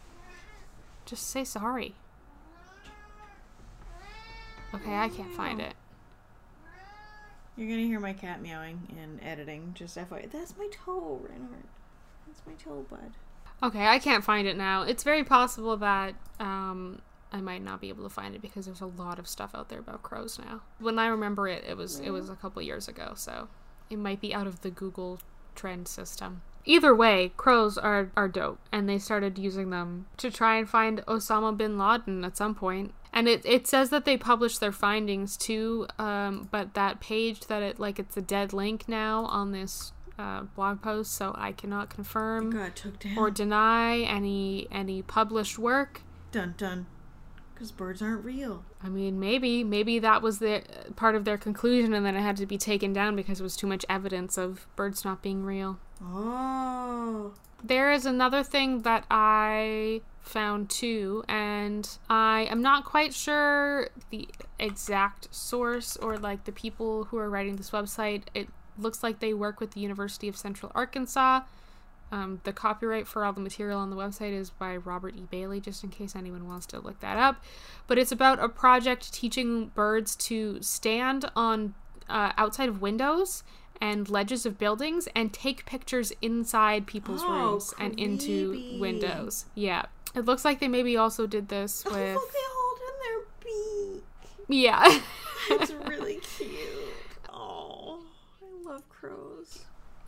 Just 1.05 1.29
say 1.29 1.45
sorry. 1.45 1.95
Okay, 4.75 4.95
I 4.95 5.09
can't 5.09 5.35
find 5.35 5.61
it. 5.61 5.75
You're 7.57 7.69
gonna 7.69 7.83
hear 7.83 7.99
my 7.99 8.13
cat 8.13 8.41
meowing 8.41 8.87
in 8.91 9.21
editing. 9.27 9.73
Just 9.75 9.97
FYI. 9.97 10.31
That's 10.31 10.57
my 10.57 10.69
toe, 10.71 11.21
Reinhardt. 11.29 11.65
That's 12.27 12.43
my 12.47 12.53
toe, 12.53 12.87
bud. 12.89 13.13
Okay, 13.63 13.87
I 13.87 13.99
can't 13.99 14.23
find 14.23 14.47
it 14.47 14.57
now. 14.57 14.83
It's 14.83 15.03
very 15.03 15.25
possible 15.25 15.77
that 15.79 16.15
um, 16.39 17.01
I 17.33 17.41
might 17.41 17.63
not 17.63 17.81
be 17.81 17.89
able 17.91 18.05
to 18.05 18.09
find 18.11 18.35
it 18.35 18.43
because 18.43 18.67
there's 18.67 18.81
a 18.81 18.87
lot 18.87 19.19
of 19.19 19.29
stuff 19.29 19.55
out 19.55 19.69
there 19.69 19.81
about 19.81 20.03
crows 20.03 20.39
now. 20.39 20.63
When 20.79 20.99
I 20.99 21.09
remember 21.09 21.47
it, 21.49 21.65
it 21.69 21.77
was 21.77 22.01
it 22.01 22.11
was 22.11 22.31
a 22.31 22.37
couple 22.37 22.63
years 22.63 22.89
ago, 22.89 23.13
so 23.17 23.49
it 23.91 23.99
might 23.99 24.21
be 24.21 24.35
out 24.35 24.47
of 24.47 24.63
the 24.63 24.71
Google 24.71 25.19
trend 25.55 25.89
system. 25.89 26.43
Either 26.65 26.95
way, 26.95 27.33
crows 27.37 27.79
are, 27.79 28.11
are 28.15 28.29
dope, 28.29 28.59
and 28.71 28.89
they 28.89 28.99
started 28.99 29.39
using 29.39 29.71
them 29.71 30.07
to 30.19 30.31
try 30.31 30.57
and 30.57 30.69
find 30.69 30.99
Osama 31.07 31.57
bin 31.57 31.79
Laden 31.79 32.25
at 32.25 32.37
some 32.37 32.55
point. 32.55 32.93
And 33.11 33.27
it, 33.27 33.41
it 33.47 33.67
says 33.67 33.89
that 33.89 34.05
they 34.05 34.19
published 34.19 34.61
their 34.61 34.73
findings 34.73 35.37
too, 35.39 35.87
um, 35.99 36.49
but 36.51 36.75
that 36.75 37.01
page 37.01 37.41
that 37.47 37.63
it 37.63 37.79
like 37.81 37.99
it's 37.99 38.17
a 38.19 38.21
dead 38.21 38.53
link 38.53 38.87
now 38.87 39.25
on 39.27 39.53
this 39.53 39.93
uh, 40.19 40.43
blog 40.55 40.83
post, 40.83 41.13
so 41.13 41.35
I 41.39 41.53
cannot 41.53 41.89
confirm 41.89 42.51
Got 42.51 42.77
took 42.77 42.99
down. 42.99 43.17
or 43.17 43.31
deny 43.31 44.01
any 44.01 44.67
any 44.71 45.01
published 45.01 45.59
work. 45.59 46.03
dun 46.33 46.55
dun. 46.59 46.87
Because 47.59 47.73
birds 47.73 48.01
aren't 48.01 48.25
real. 48.25 48.65
I 48.85 48.89
mean, 48.89 49.19
maybe 49.19 49.65
maybe 49.65 49.99
that 49.99 50.23
was 50.23 50.39
the 50.39 50.63
part 50.95 51.17
of 51.17 51.25
their 51.25 51.37
conclusion, 51.37 51.93
and 51.93 52.07
then 52.07 52.15
it 52.15 52.21
had 52.21 52.37
to 52.37 52.47
be 52.47 52.57
taken 52.57 52.93
down 52.93 53.17
because 53.17 53.41
it 53.41 53.43
was 53.43 53.57
too 53.57 53.67
much 53.67 53.85
evidence 53.89 54.39
of 54.39 54.69
birds 54.77 55.05
not 55.05 55.23
being 55.23 55.43
real. 55.43 55.81
Oh. 56.01 57.35
There 57.65 57.91
is 57.91 58.07
another 58.07 58.45
thing 58.45 58.83
that 58.83 59.07
I 59.11 60.03
found 60.21 60.71
too, 60.71 61.25
and 61.27 61.89
I 62.09 62.47
am 62.49 62.63
not 62.63 62.85
quite 62.85 63.13
sure 63.13 63.89
the 64.11 64.29
exact 64.61 65.35
source 65.35 65.97
or 65.97 66.17
like 66.17 66.45
the 66.45 66.53
people 66.53 67.07
who 67.07 67.17
are 67.17 67.29
writing 67.29 67.57
this 67.57 67.71
website. 67.71 68.23
It 68.35 68.47
looks 68.79 69.03
like 69.03 69.19
they 69.19 69.35
work 69.35 69.59
with 69.59 69.73
the 69.73 69.81
University 69.81 70.29
of 70.29 70.37
Central 70.37 70.71
Arkansas. 70.77 71.41
Um, 72.11 72.41
the 72.45 72.53
copyright 72.55 73.07
for 73.07 73.25
all 73.25 73.33
the 73.35 73.41
material 73.41 73.79
on 73.79 73.91
the 73.91 73.97
website 73.97 74.33
is 74.33 74.49
by 74.51 74.77
Robert 74.77 75.15
E. 75.17 75.27
Bailey, 75.31 75.61
just 75.61 75.85
in 75.85 75.91
case 75.91 76.17
anyone 76.17 76.47
wants 76.47 76.65
to 76.67 76.79
look 76.81 77.01
that 77.01 77.19
up. 77.19 77.43
But 77.87 77.99
it's 77.99 78.13
about 78.13 78.43
a 78.43 78.49
project 78.49 79.13
teaching 79.13 79.67
birds 79.75 80.17
to 80.17 80.63
stand 80.63 81.31
on 81.37 81.75
uh, 82.09 82.33
outside 82.39 82.69
of 82.71 82.81
windows 82.81 83.43
and 83.81 84.09
ledges 84.09 84.47
of 84.47 84.59
buildings 84.59 85.07
and 85.15 85.33
take 85.33 85.67
pictures 85.67 86.13
inside 86.23 86.87
people's 86.87 87.21
Oh, 87.25 87.31
rooms 87.31 87.75
and 87.79 87.99
into 88.01 88.79
windows. 88.81 89.45
Yeah. 89.55 89.85
It 90.15 90.25
looks 90.25 90.45
like 90.45 90.59
they 90.61 90.69
maybe 90.69 90.97
also 90.97 91.27
did 91.27 91.49
this 91.49 91.85
Oh, 91.87 91.91
with. 91.91 91.99
they 91.99 92.47
hold 92.51 92.79
in 92.81 92.95
their 93.05 93.95
beak. 93.95 94.05
Yeah. 94.49 95.01
It's 95.51 95.71
really 95.87 96.21
cute. 96.37 96.59
Oh, 97.33 98.01
I 98.43 98.69
love 98.73 98.89
crows. 98.89 99.61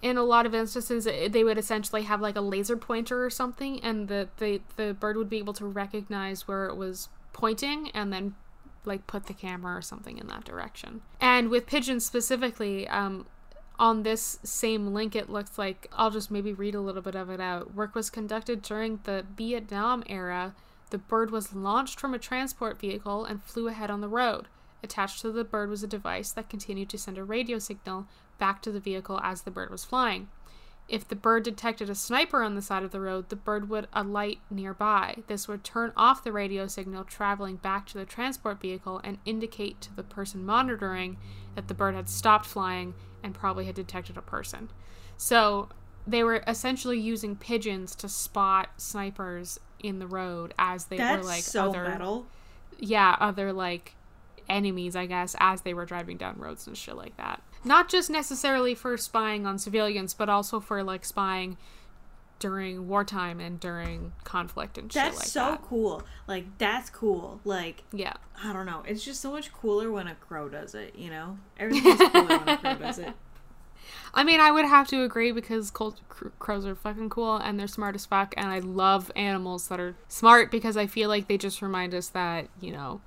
In 0.03 0.17
a 0.17 0.23
lot 0.23 0.47
of 0.47 0.55
instances 0.55 1.05
they 1.05 1.45
would 1.45 1.59
essentially 1.59 2.03
have 2.03 2.21
like 2.21 2.37
a 2.37 2.41
laser 2.41 2.77
pointer 2.77 3.25
or 3.25 3.31
something 3.31 3.81
and 3.81 4.09
the, 4.09 4.29
the 4.39 4.61
the 4.77 4.95
bird 4.95 5.17
would 5.17 5.29
be 5.29 5.39
able 5.39 5.53
to 5.53 5.67
recognize 5.67 6.49
where 6.49 6.67
it 6.67 6.77
was 6.77 7.09
pointing 7.33 7.91
and 7.91 8.13
then 8.13 8.35
like 8.85 9.07
put 9.07 9.27
the 9.27 9.35
camera 9.35 9.77
or 9.77 9.83
something 9.83 10.17
in 10.17 10.27
that 10.29 10.45
direction. 10.45 11.03
And 11.21 11.51
with 11.51 11.67
pigeons 11.67 12.05
specifically 12.05 12.89
um 12.89 13.27
on 13.79 14.03
this 14.03 14.39
same 14.43 14.93
link 14.93 15.17
it 15.17 15.31
looks 15.31 15.57
like 15.57 15.89
i'll 15.95 16.11
just 16.11 16.31
maybe 16.31 16.53
read 16.53 16.75
a 16.75 16.81
little 16.81 17.03
bit 17.03 17.15
of 17.15 17.29
it 17.31 17.41
out. 17.41 17.75
Work 17.75 17.95
was 17.95 18.11
conducted 18.11 18.63
during 18.63 19.01
the 19.05 19.25
vietnam 19.37 20.03
era. 20.07 20.55
The 20.91 20.99
bird 20.99 21.31
was 21.31 21.55
launched 21.55 22.01
from 22.01 22.15
a 22.15 22.19
transport 22.19 22.81
vehicle 22.81 23.25
and 23.25 23.43
flew 23.43 23.69
ahead 23.69 23.91
on 23.91 24.01
the 24.01 24.09
road. 24.09 24.49
Attached 24.83 25.21
to 25.21 25.31
the 25.31 25.45
bird 25.45 25.69
was 25.69 25.83
a 25.83 25.87
device 25.87 26.33
that 26.33 26.49
continued 26.49 26.89
to 26.89 26.99
send 26.99 27.19
a 27.19 27.25
radio 27.25 27.59
signal 27.59 28.07
back 28.41 28.61
to 28.63 28.73
the 28.73 28.81
vehicle 28.81 29.21
as 29.23 29.43
the 29.43 29.53
bird 29.53 29.71
was 29.71 29.85
flying. 29.85 30.29
If 30.89 31.07
the 31.07 31.15
bird 31.15 31.45
detected 31.45 31.89
a 31.89 31.95
sniper 31.95 32.43
on 32.43 32.57
the 32.57 32.63
side 32.63 32.83
of 32.83 32.91
the 32.91 32.99
road, 33.01 33.29
the 33.29 33.37
bird 33.37 33.69
would 33.71 33.87
alight 33.93 34.41
nearby. 34.51 35.19
This 35.29 35.47
would 35.47 35.63
turn 35.63 35.93
off 35.97 36.25
the 36.25 36.33
radio 36.33 36.67
signal 36.67 37.05
traveling 37.05 37.57
back 37.57 37.87
to 37.87 37.99
the 37.99 38.05
transport 38.05 38.61
vehicle 38.61 39.01
and 39.05 39.19
indicate 39.25 39.81
to 39.83 39.95
the 39.95 40.03
person 40.03 40.45
monitoring 40.45 41.17
that 41.55 41.69
the 41.69 41.75
bird 41.75 41.95
had 41.95 42.09
stopped 42.09 42.45
flying 42.47 42.95
and 43.23 43.35
probably 43.35 43.67
had 43.67 43.77
detected 43.77 44.17
a 44.17 44.23
person. 44.23 44.69
So 45.17 45.69
they 46.09 46.25
were 46.25 46.43
essentially 46.49 46.99
using 46.99 47.37
pigeons 47.37 47.95
to 47.97 48.09
spot 48.09 48.71
snipers 48.79 49.61
in 49.79 50.01
the 50.01 50.09
road 50.09 50.55
as 50.59 50.87
they 50.87 50.97
That's 50.97 51.23
were 51.23 51.29
like 51.29 51.43
so 51.45 51.69
other 51.69 51.85
metal. 51.85 52.27
yeah, 52.81 53.17
other 53.21 53.53
like 53.53 53.95
enemies, 54.51 54.95
I 54.97 55.07
guess, 55.07 55.35
as 55.39 55.63
they 55.63 55.73
were 55.73 55.87
driving 55.87 56.17
down 56.19 56.39
roads 56.39 56.67
and 56.67 56.77
shit 56.77 56.97
like 56.97 57.17
that. 57.17 57.43
Not 57.65 57.89
just 57.89 58.11
necessarily 58.11 58.75
for 58.75 58.97
spying 58.97 59.47
on 59.47 59.59
civilians, 59.59 60.13
but 60.13 60.29
also 60.29 60.61
for 60.61 60.83
like 60.83 61.05
spying 61.05 61.57
during 62.39 62.89
wartime 62.89 63.39
and 63.39 63.61
during 63.61 64.13
conflict 64.25 64.79
and 64.79 64.91
shit 64.91 65.03
That's 65.03 65.17
like 65.19 65.27
so 65.27 65.41
that. 65.53 65.63
cool. 65.63 66.03
Like 66.27 66.47
that's 66.59 66.89
cool. 66.91 67.41
Like 67.45 67.85
Yeah. 67.93 68.15
I 68.43 68.53
don't 68.53 68.67
know. 68.67 68.83
It's 68.87 69.05
just 69.05 69.21
so 69.21 69.31
much 69.31 69.53
cooler 69.53 69.91
when 69.91 70.07
a 70.07 70.15
crow 70.15 70.49
does 70.49 70.75
it. 70.75 70.95
You 70.97 71.11
know, 71.11 71.39
everything's 71.59 71.99
cooler 72.11 72.39
when 72.39 72.49
a 72.49 72.57
crow 72.59 72.75
does 72.77 72.99
it. 72.99 73.13
I 74.15 74.25
mean, 74.25 74.41
I 74.41 74.51
would 74.51 74.65
have 74.65 74.89
to 74.89 75.03
agree 75.05 75.33
because 75.33 75.71
cr- 75.71 75.89
crows 76.39 76.67
are 76.67 76.75
fucking 76.75 77.11
cool 77.11 77.37
and 77.37 77.59
they're 77.59 77.67
smart 77.67 77.95
as 77.95 78.07
fuck, 78.07 78.35
and 78.37 78.49
I 78.49 78.59
love 78.59 79.11
animals 79.17 79.69
that 79.69 79.79
are 79.81 79.95
smart 80.09 80.51
because 80.51 80.77
I 80.77 80.87
feel 80.87 81.09
like 81.09 81.29
they 81.29 81.39
just 81.39 81.63
remind 81.63 81.95
us 81.95 82.09
that 82.09 82.49
you 82.61 82.73
know, 82.73 83.01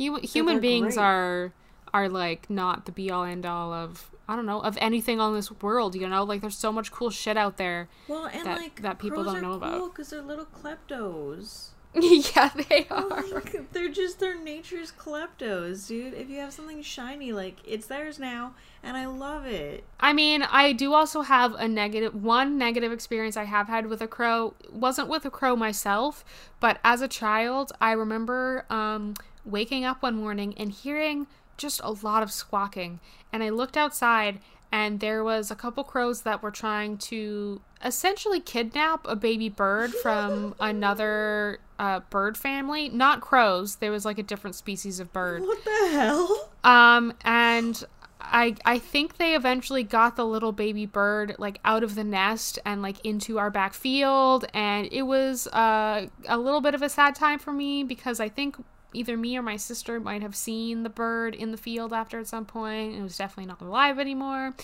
hu- 0.00 0.20
human 0.20 0.60
beings 0.60 0.94
great. 0.94 1.04
are 1.04 1.52
are 1.92 2.08
like 2.08 2.48
not 2.48 2.86
the 2.86 2.92
be 2.92 3.10
all 3.10 3.24
end 3.24 3.44
all 3.44 3.72
of 3.72 4.10
I 4.28 4.36
don't 4.36 4.46
know 4.46 4.60
of 4.60 4.78
anything 4.80 5.20
on 5.20 5.34
this 5.34 5.50
world. 5.60 5.94
You 5.96 6.08
know, 6.08 6.22
like 6.24 6.40
there's 6.40 6.56
so 6.56 6.70
much 6.72 6.92
cool 6.92 7.10
shit 7.10 7.36
out 7.36 7.56
there. 7.56 7.88
Well, 8.08 8.26
and 8.26 8.46
That- 8.46 8.58
like 8.58 8.82
that 8.82 8.98
people 8.98 9.24
don't 9.24 9.38
are 9.38 9.40
know 9.42 9.52
about. 9.54 9.78
cool 9.78 9.88
because 9.88 10.10
they're 10.10 10.22
little 10.22 10.46
kleptos. 10.46 11.68
yeah, 11.94 12.50
they 12.68 12.86
are. 12.88 13.08
Like, 13.32 13.72
they're 13.72 13.88
just 13.88 14.20
they're 14.20 14.38
nature's 14.40 14.92
kleptos, 14.92 15.88
dude. 15.88 16.14
If 16.14 16.30
you 16.30 16.38
have 16.38 16.52
something 16.52 16.82
shiny, 16.82 17.32
like 17.32 17.56
it's 17.66 17.86
theirs 17.88 18.20
now, 18.20 18.54
and 18.84 18.96
I 18.96 19.06
love 19.06 19.44
it. 19.44 19.82
I 19.98 20.12
mean, 20.12 20.42
I 20.44 20.72
do 20.72 20.94
also 20.94 21.22
have 21.22 21.54
a 21.54 21.66
negative 21.66 22.14
one 22.14 22.56
negative 22.56 22.92
experience 22.92 23.36
I 23.36 23.42
have 23.42 23.66
had 23.66 23.86
with 23.86 24.00
a 24.02 24.06
crow. 24.06 24.54
Wasn't 24.70 25.08
with 25.08 25.24
a 25.24 25.30
crow 25.30 25.56
myself, 25.56 26.24
but 26.60 26.78
as 26.84 27.00
a 27.00 27.08
child, 27.08 27.72
I 27.80 27.90
remember 27.90 28.66
um, 28.70 29.14
waking 29.50 29.84
up 29.84 30.02
one 30.02 30.16
morning 30.16 30.54
and 30.56 30.72
hearing 30.72 31.26
just 31.56 31.80
a 31.84 31.90
lot 31.90 32.22
of 32.22 32.32
squawking. 32.32 33.00
And 33.32 33.42
I 33.42 33.50
looked 33.50 33.76
outside 33.76 34.40
and 34.72 35.00
there 35.00 35.24
was 35.24 35.50
a 35.50 35.56
couple 35.56 35.82
crows 35.84 36.22
that 36.22 36.42
were 36.42 36.50
trying 36.50 36.96
to 36.96 37.60
essentially 37.84 38.40
kidnap 38.40 39.06
a 39.08 39.16
baby 39.16 39.48
bird 39.48 39.92
from 39.94 40.54
another 40.60 41.58
uh, 41.78 42.00
bird 42.10 42.36
family. 42.36 42.88
Not 42.88 43.20
crows. 43.20 43.76
There 43.76 43.90
was 43.90 44.04
like 44.04 44.18
a 44.18 44.22
different 44.22 44.54
species 44.54 45.00
of 45.00 45.12
bird. 45.12 45.42
What 45.42 45.64
the 45.64 45.88
hell? 45.90 46.50
Um, 46.62 47.14
and 47.22 47.82
I 48.20 48.54
I 48.64 48.78
think 48.78 49.16
they 49.16 49.34
eventually 49.34 49.82
got 49.82 50.16
the 50.16 50.26
little 50.26 50.52
baby 50.52 50.86
bird 50.86 51.36
like 51.38 51.58
out 51.64 51.82
of 51.82 51.94
the 51.94 52.04
nest 52.04 52.58
and 52.64 52.82
like 52.82 53.04
into 53.04 53.38
our 53.38 53.50
back 53.50 53.74
field, 53.74 54.44
and 54.54 54.88
it 54.92 55.02
was 55.02 55.46
uh, 55.48 56.06
a 56.28 56.38
little 56.38 56.60
bit 56.60 56.74
of 56.74 56.82
a 56.82 56.88
sad 56.88 57.14
time 57.14 57.38
for 57.38 57.52
me 57.52 57.82
because 57.82 58.20
I 58.20 58.28
think 58.28 58.56
either 58.92 59.16
me 59.16 59.36
or 59.36 59.42
my 59.42 59.56
sister 59.56 60.00
might 60.00 60.22
have 60.22 60.34
seen 60.36 60.82
the 60.82 60.88
bird 60.90 61.34
in 61.34 61.50
the 61.50 61.56
field 61.56 61.92
after 61.92 62.18
at 62.18 62.26
some 62.26 62.44
point. 62.44 62.94
It 62.96 63.02
was 63.02 63.16
definitely 63.16 63.46
not 63.46 63.60
alive 63.60 63.98
anymore. 63.98 64.54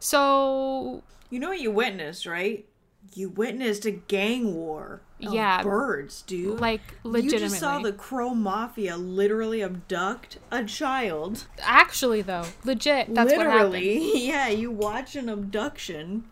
So 0.00 1.02
You 1.30 1.38
know 1.40 1.48
what 1.48 1.60
you 1.60 1.70
witnessed, 1.70 2.26
right? 2.26 2.66
You 3.14 3.28
witnessed 3.28 3.84
a 3.86 3.90
gang 3.90 4.54
war. 4.54 5.00
Of 5.24 5.32
Yeah. 5.32 5.62
birds, 5.62 6.22
dude. 6.22 6.60
like 6.60 6.80
legitimately, 7.04 7.42
You 7.44 7.48
just 7.48 7.60
saw 7.60 7.78
the 7.78 7.92
crow 7.92 8.34
mafia 8.34 8.96
literally 8.96 9.62
abduct 9.62 10.38
a 10.50 10.64
child. 10.64 11.46
actually 11.62 12.20
though, 12.22 12.44
legit. 12.64 13.14
That's 13.14 13.32
what 13.32 13.46
happened. 13.46 13.72
literally, 13.72 14.26
yeah. 14.26 14.48
You 14.48 14.70
watch 14.70 15.16
an 15.16 15.28
abduction. 15.28 16.24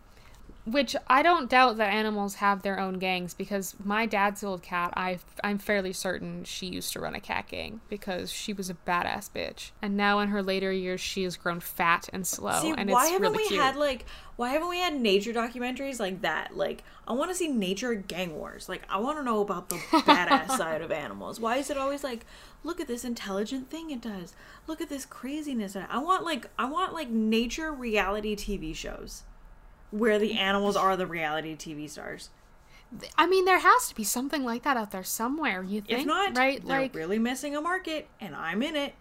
Which 0.65 0.95
I 1.07 1.23
don't 1.23 1.49
doubt 1.49 1.75
that 1.77 1.91
animals 1.91 2.35
have 2.35 2.61
their 2.61 2.79
own 2.79 2.97
gangs 2.97 3.33
because 3.33 3.75
my 3.83 4.05
dad's 4.05 4.45
old 4.45 4.63
cat, 4.63 4.93
I 4.95 5.19
I'm 5.43 5.57
fairly 5.57 5.91
certain 5.91 6.45
she 6.45 6.67
used 6.67 6.93
to 6.93 7.01
run 7.01 7.15
a 7.15 7.19
cat 7.19 7.47
gang 7.49 7.81
because 7.89 8.31
she 8.31 8.53
was 8.53 8.69
a 8.69 8.75
badass 8.87 9.29
bitch. 9.29 9.71
And 9.81 9.97
now 9.97 10.19
in 10.19 10.29
her 10.29 10.41
later 10.41 10.71
years, 10.71 11.01
she 11.01 11.23
has 11.23 11.35
grown 11.35 11.59
fat 11.59 12.07
and 12.13 12.25
slow, 12.25 12.61
See, 12.61 12.73
and 12.77 12.89
why 12.89 13.03
it's 13.03 13.11
haven't 13.11 13.33
really 13.33 13.43
we 13.43 13.47
cute. 13.49 13.61
had 13.61 13.75
like 13.75 14.05
why 14.37 14.51
haven't 14.51 14.69
we 14.69 14.79
had 14.79 14.99
nature 14.99 15.33
documentaries 15.33 15.99
like 15.99 16.21
that? 16.21 16.55
Like 16.55 16.83
I 17.05 17.11
want 17.11 17.29
to 17.29 17.35
see 17.35 17.49
nature 17.49 17.93
gang 17.95 18.33
wars. 18.35 18.69
Like 18.69 18.83
I 18.89 18.99
want 18.99 19.17
to 19.17 19.23
know 19.23 19.41
about 19.41 19.67
the 19.67 19.75
badass 19.91 20.55
side 20.55 20.81
of 20.81 20.93
animals. 20.93 21.41
Why 21.41 21.57
is 21.57 21.69
it 21.69 21.77
always 21.77 22.05
like 22.05 22.25
look 22.63 22.79
at 22.79 22.87
this 22.87 23.03
intelligent 23.03 23.69
thing 23.69 23.91
it 23.91 23.99
does. 24.01 24.33
Look 24.67 24.79
at 24.79 24.87
this 24.87 25.05
craziness. 25.05 25.75
I 25.75 25.97
want 25.97 26.23
like 26.23 26.49
I 26.57 26.65
want 26.65 26.93
like 26.93 27.09
nature 27.09 27.73
reality 27.73 28.33
TV 28.35 28.73
shows 28.73 29.23
where 29.93 30.17
the 30.17 30.33
animals 30.33 30.75
are 30.75 30.97
the 30.97 31.05
reality 31.07 31.55
TV 31.55 31.89
stars. 31.89 32.29
I 33.17 33.25
mean, 33.27 33.45
there 33.45 33.59
has 33.59 33.87
to 33.89 33.95
be 33.95 34.03
something 34.03 34.43
like 34.43 34.63
that 34.63 34.77
out 34.77 34.91
there 34.91 35.03
somewhere. 35.03 35.63
You 35.63 35.81
think, 35.81 36.01
If 36.01 36.05
not, 36.05 36.37
right? 36.37 36.65
they're 36.65 36.81
Like, 36.81 36.95
really 36.95 37.17
missing 37.19 37.55
a 37.55 37.61
market 37.61 38.07
and 38.19 38.35
I'm 38.35 38.61
in 38.61 38.75
it. 38.75 38.93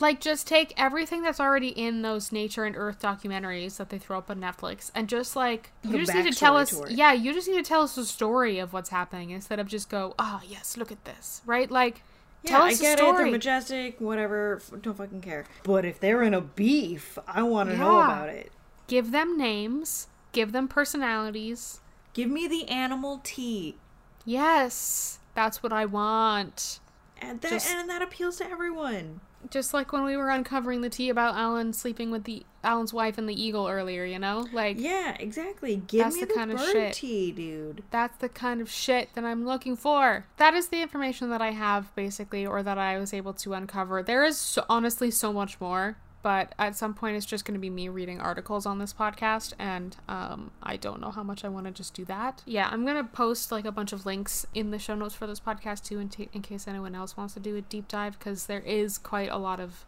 like 0.00 0.20
just 0.20 0.46
take 0.46 0.72
everything 0.76 1.22
that's 1.22 1.38
already 1.40 1.68
in 1.68 2.02
those 2.02 2.32
nature 2.32 2.64
and 2.64 2.74
earth 2.76 3.00
documentaries 3.00 3.76
that 3.76 3.90
they 3.90 3.98
throw 3.98 4.18
up 4.18 4.28
on 4.30 4.40
Netflix 4.40 4.90
and 4.94 5.08
just 5.08 5.36
like 5.36 5.70
you 5.82 5.98
just 5.98 6.12
need 6.14 6.30
to 6.32 6.36
tell 6.38 6.56
us 6.56 6.70
to 6.70 6.92
yeah 6.92 7.12
you 7.12 7.32
just 7.32 7.46
need 7.48 7.54
to 7.56 7.62
tell 7.62 7.82
us 7.82 7.94
the 7.94 8.04
story 8.04 8.58
of 8.58 8.72
what's 8.72 8.88
happening 8.90 9.30
instead 9.30 9.58
of 9.60 9.68
just 9.68 9.88
go 9.88 10.14
oh 10.18 10.40
yes 10.48 10.76
look 10.76 10.90
at 10.90 11.04
this 11.04 11.42
right 11.46 11.70
like 11.70 12.02
Yeah, 12.42 12.50
tell 12.50 12.62
I 12.62 12.70
us 12.72 12.80
get 12.80 12.98
the 12.98 13.04
it. 13.04 13.06
They're 13.06 13.14
story 13.14 13.30
majestic, 13.30 14.00
whatever. 14.00 14.60
Don't 14.82 14.96
fucking 14.96 15.20
care. 15.20 15.44
But 15.62 15.84
if 15.84 16.00
they're 16.00 16.22
in 16.24 16.34
a 16.34 16.40
beef, 16.40 17.16
I 17.28 17.42
want 17.44 17.70
to 17.70 17.76
know 17.76 18.00
about 18.00 18.28
it. 18.30 18.50
give 18.88 19.12
them 19.12 19.38
names 19.38 20.08
give 20.34 20.52
them 20.52 20.68
personalities 20.68 21.80
Give 22.12 22.30
me 22.30 22.46
the 22.46 22.68
animal 22.68 23.20
tea. 23.24 23.76
yes 24.24 25.18
that's 25.34 25.62
what 25.62 25.72
i 25.72 25.84
want 25.84 26.80
And 27.20 27.40
that 27.40 27.50
Just- 27.50 27.68
and 27.70 27.88
that 27.88 28.02
appeals 28.02 28.36
to 28.38 28.46
everyone. 28.48 29.20
just 29.50 29.74
like 29.74 29.92
when 29.92 30.04
we 30.04 30.16
were 30.16 30.30
uncovering 30.30 30.80
the 30.80 30.88
tea 30.90 31.08
about 31.10 31.34
alan 31.36 31.72
sleeping 31.72 32.10
with 32.10 32.24
the 32.24 32.44
alan's 32.62 32.92
wife 32.94 33.18
and 33.18 33.28
the 33.28 33.40
eagle 33.42 33.66
earlier 33.68 34.04
you 34.04 34.18
know 34.18 34.46
like 34.52 34.76
Yeah, 34.80 35.16
exactly. 35.20 35.76
Give 35.86 36.12
me 36.14 36.20
the 36.20 36.26
the, 36.26 36.34
kind 36.34 36.50
of 36.52 36.60
shit. 36.60 36.94
tea, 36.94 37.30
dude. 37.32 37.82
that's 37.90 38.16
the 38.18 38.28
kind 38.30 38.60
of 38.62 38.70
shit 38.70 39.10
that 39.14 39.24
I'm 39.24 39.44
looking 39.44 39.76
for. 39.76 40.24
That 40.38 40.54
is 40.54 40.68
the 40.68 40.80
information 40.80 41.28
that 41.30 41.42
I 41.42 41.50
have, 41.50 41.94
basically, 41.94 42.46
or 42.46 42.62
that 42.62 42.78
I 42.78 42.98
was 42.98 43.12
able 43.12 43.34
to 43.34 43.52
uncover. 43.52 44.02
There 44.02 44.24
is 44.24 44.38
so, 44.38 44.64
honestly 44.70 45.10
so 45.10 45.30
much 45.30 45.60
more, 45.60 45.98
but 46.24 46.52
at 46.58 46.74
some 46.74 46.94
point 46.94 47.16
it's 47.16 47.24
just 47.26 47.44
going 47.44 47.54
to 47.54 47.60
be 47.60 47.70
me 47.70 47.88
reading 47.88 48.20
articles 48.20 48.66
on 48.66 48.78
this 48.78 48.92
podcast, 48.92 49.52
and 49.58 49.96
um, 50.08 50.50
I 50.62 50.76
don't 50.76 51.00
know 51.00 51.10
how 51.12 51.22
much 51.22 51.44
I 51.44 51.48
want 51.48 51.66
to 51.66 51.72
just 51.72 51.94
do 51.94 52.04
that. 52.06 52.42
Yeah, 52.46 52.68
I'm 52.72 52.84
going 52.84 52.96
to 52.96 53.04
post 53.04 53.52
like 53.52 53.64
a 53.64 53.70
bunch 53.70 53.92
of 53.92 54.04
links 54.06 54.44
in 54.54 54.72
the 54.72 54.78
show 54.80 54.96
notes 54.96 55.14
for 55.14 55.26
this 55.28 55.38
podcast 55.38 55.84
too, 55.84 56.00
in, 56.00 56.08
t- 56.08 56.28
in 56.32 56.42
case 56.42 56.66
anyone 56.66 56.94
else 56.96 57.16
wants 57.16 57.34
to 57.34 57.40
do 57.40 57.54
a 57.56 57.60
deep 57.60 57.86
dive, 57.86 58.18
because 58.18 58.46
there 58.46 58.60
is 58.60 58.98
quite 58.98 59.30
a 59.30 59.36
lot 59.38 59.60
of. 59.60 59.84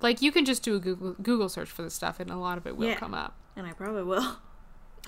Like, 0.00 0.20
you 0.20 0.32
can 0.32 0.44
just 0.44 0.62
do 0.64 0.74
a 0.74 0.80
Google, 0.80 1.14
Google 1.22 1.48
search 1.48 1.70
for 1.70 1.82
this 1.82 1.94
stuff, 1.94 2.18
and 2.18 2.30
a 2.30 2.36
lot 2.36 2.58
of 2.58 2.66
it 2.66 2.76
will 2.76 2.88
Yeah. 2.88 2.96
come 2.96 3.14
up. 3.14 3.34
And 3.54 3.66
I 3.66 3.72
probably 3.72 4.02
will. 4.02 4.36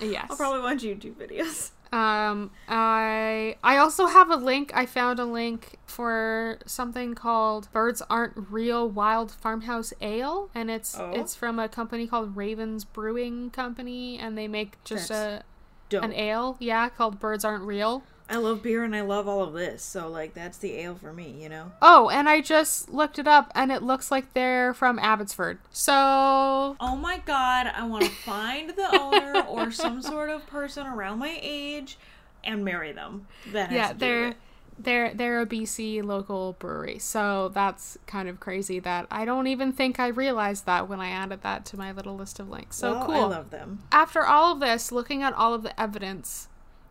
Yes. 0.01 0.27
I'll 0.29 0.37
probably 0.37 0.61
watch 0.61 0.83
YouTube 0.83 1.15
videos. 1.15 1.71
Um, 1.91 2.51
I 2.67 3.55
I 3.63 3.77
also 3.77 4.07
have 4.07 4.29
a 4.29 4.35
link. 4.35 4.71
I 4.75 4.85
found 4.85 5.19
a 5.19 5.25
link 5.25 5.77
for 5.85 6.59
something 6.65 7.15
called 7.15 7.69
"Birds 7.71 8.01
Aren't 8.09 8.51
Real 8.51 8.89
Wild 8.89 9.31
Farmhouse 9.31 9.93
Ale," 10.01 10.49
and 10.53 10.69
it's 10.69 10.99
Oh. 10.99 11.11
it's 11.11 11.33
from 11.33 11.59
a 11.59 11.69
company 11.69 12.05
called 12.05 12.35
Ravens 12.35 12.83
Brewing 12.83 13.51
Company, 13.51 14.19
and 14.19 14.37
they 14.37 14.49
make 14.49 14.83
just 14.83 15.07
That's 15.07 15.41
a 15.41 15.43
Dope. 15.89 16.03
an 16.03 16.11
ale, 16.13 16.57
yeah, 16.59 16.89
called 16.89 17.19
"Birds 17.21 17.45
Aren't 17.45 17.63
Real." 17.63 18.03
I 18.29 18.37
love 18.37 18.61
beer 18.61 18.83
and 18.83 18.95
I 18.95 19.01
love 19.01 19.27
all 19.27 19.43
of 19.43 19.53
this, 19.53 19.81
so 19.83 20.09
like 20.09 20.33
that's 20.33 20.57
the 20.57 20.73
ale 20.73 20.95
for 20.95 21.13
me, 21.13 21.37
you 21.41 21.47
know. 21.49 21.71
Oh, 21.81 22.09
and 22.09 22.27
I 22.27 22.41
just 22.41 22.89
looked 22.89 23.19
it 23.19 23.27
up, 23.27 23.51
and 23.55 23.71
it 23.71 23.81
looks 23.81 24.11
like 24.11 24.33
they're 24.33 24.73
from 24.73 24.99
Abbotsford. 24.99 25.59
So 25.71 26.75
Oh 26.79 26.95
my 26.99 27.19
god, 27.25 27.67
I 27.67 27.85
want 27.85 28.03
to 28.03 28.09
find 28.25 28.71
the 28.71 28.99
owner 28.99 29.45
or 29.47 29.71
some 29.71 30.01
sort 30.01 30.29
of 30.29 30.45
person 30.47 30.85
around 30.85 31.19
my 31.19 31.39
age 31.41 31.97
and 32.43 32.65
marry 32.65 32.91
them. 32.91 33.27
That 33.51 33.71
yeah, 33.71 33.93
they're 33.93 34.35
they're 34.79 35.13
they're 35.13 35.41
a 35.41 35.45
BC 35.45 36.03
local 36.03 36.53
brewery. 36.59 36.99
So 36.99 37.49
that's 37.49 37.97
kind 38.07 38.29
of 38.29 38.39
crazy 38.39 38.79
that 38.79 39.07
I 39.09 39.25
don't 39.25 39.47
even 39.47 39.71
think 39.71 39.99
I 39.99 40.07
realized 40.07 40.65
that 40.65 40.87
when 40.87 40.99
I 40.99 41.09
added 41.09 41.41
that 41.43 41.65
to 41.67 41.77
my 41.77 41.91
little 41.91 42.15
list 42.15 42.39
of 42.39 42.49
links. 42.49 42.77
So 42.77 42.93
Well, 42.93 43.05
cool. 43.05 43.15
I 43.15 43.25
love 43.25 43.49
them. 43.49 43.83
After 43.91 44.25
all 44.25 44.53
of 44.53 44.59
this, 44.59 44.91
looking 44.91 45.23
at 45.23 45.33
all 45.33 45.53
of 45.53 45.63
the 45.63 45.79
evidence, 45.79 46.47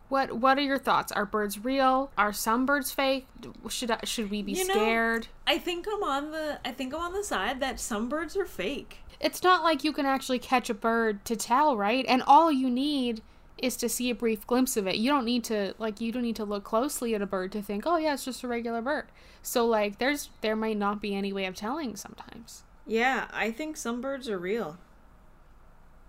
what 0.09 0.33
what 0.37 0.57
are 0.57 0.61
your 0.61 0.77
thoughts? 0.77 1.11
Are 1.11 1.25
birds 1.25 1.63
real? 1.63 2.11
Are 2.17 2.31
some 2.33 2.65
birds 2.65 2.91
fake? 2.91 3.27
Should 3.69 3.91
I, 3.91 3.99
should 4.03 4.29
we 4.31 4.41
be 4.41 4.53
You 4.53 4.67
know- 4.67 4.73
scared? 4.73 5.27
I 5.45 5.57
think 5.57 5.85
I'm 5.91 6.03
on 6.03 6.31
the 6.31 6.59
I 6.65 6.71
think 6.71 6.93
I'm 6.93 7.01
on 7.01 7.13
the 7.13 7.23
side 7.23 7.59
that 7.59 7.79
some 7.79 8.07
birds 8.09 8.35
are 8.37 8.45
fake. 8.45 8.99
It's 9.19 9.41
not 9.41 9.63
like 9.63 9.83
you 9.83 9.91
can 9.93 10.05
actually 10.05 10.39
catch 10.39 10.69
a 10.69 10.73
bird 10.75 11.25
to 11.25 11.35
tell, 11.35 11.75
right? 11.75 12.05
And 12.07 12.21
all 12.27 12.51
you 12.51 12.69
need 12.69 13.21
is 13.57 13.75
to 13.77 13.89
see 13.89 14.11
a 14.11 14.15
brief 14.15 14.45
glimpse 14.45 14.77
of 14.77 14.85
it. 14.85 14.97
You 14.97 15.09
don't 15.09 15.25
need 15.25 15.43
to 15.45 15.73
like 15.79 15.99
you 15.99 16.11
don't 16.11 16.21
need 16.21 16.35
to 16.35 16.45
look 16.45 16.63
closely 16.63 17.15
at 17.15 17.21
a 17.21 17.25
bird 17.25 17.51
to 17.53 17.61
think, 17.61 17.83
"Oh 17.87 17.97
yeah, 17.97 18.13
it's 18.13 18.23
just 18.25 18.43
a 18.43 18.47
regular 18.47 18.81
bird." 18.81 19.05
So 19.41 19.65
like 19.65 19.97
there's 19.97 20.29
there 20.41 20.55
might 20.55 20.77
not 20.77 21.01
be 21.01 21.15
any 21.15 21.33
way 21.33 21.45
of 21.45 21.55
telling 21.55 21.95
sometimes. 21.95 22.63
Yeah, 22.85 23.27
I 23.33 23.51
think 23.51 23.75
some 23.75 23.99
birds 23.99 24.29
are 24.29 24.37
real. 24.37 24.77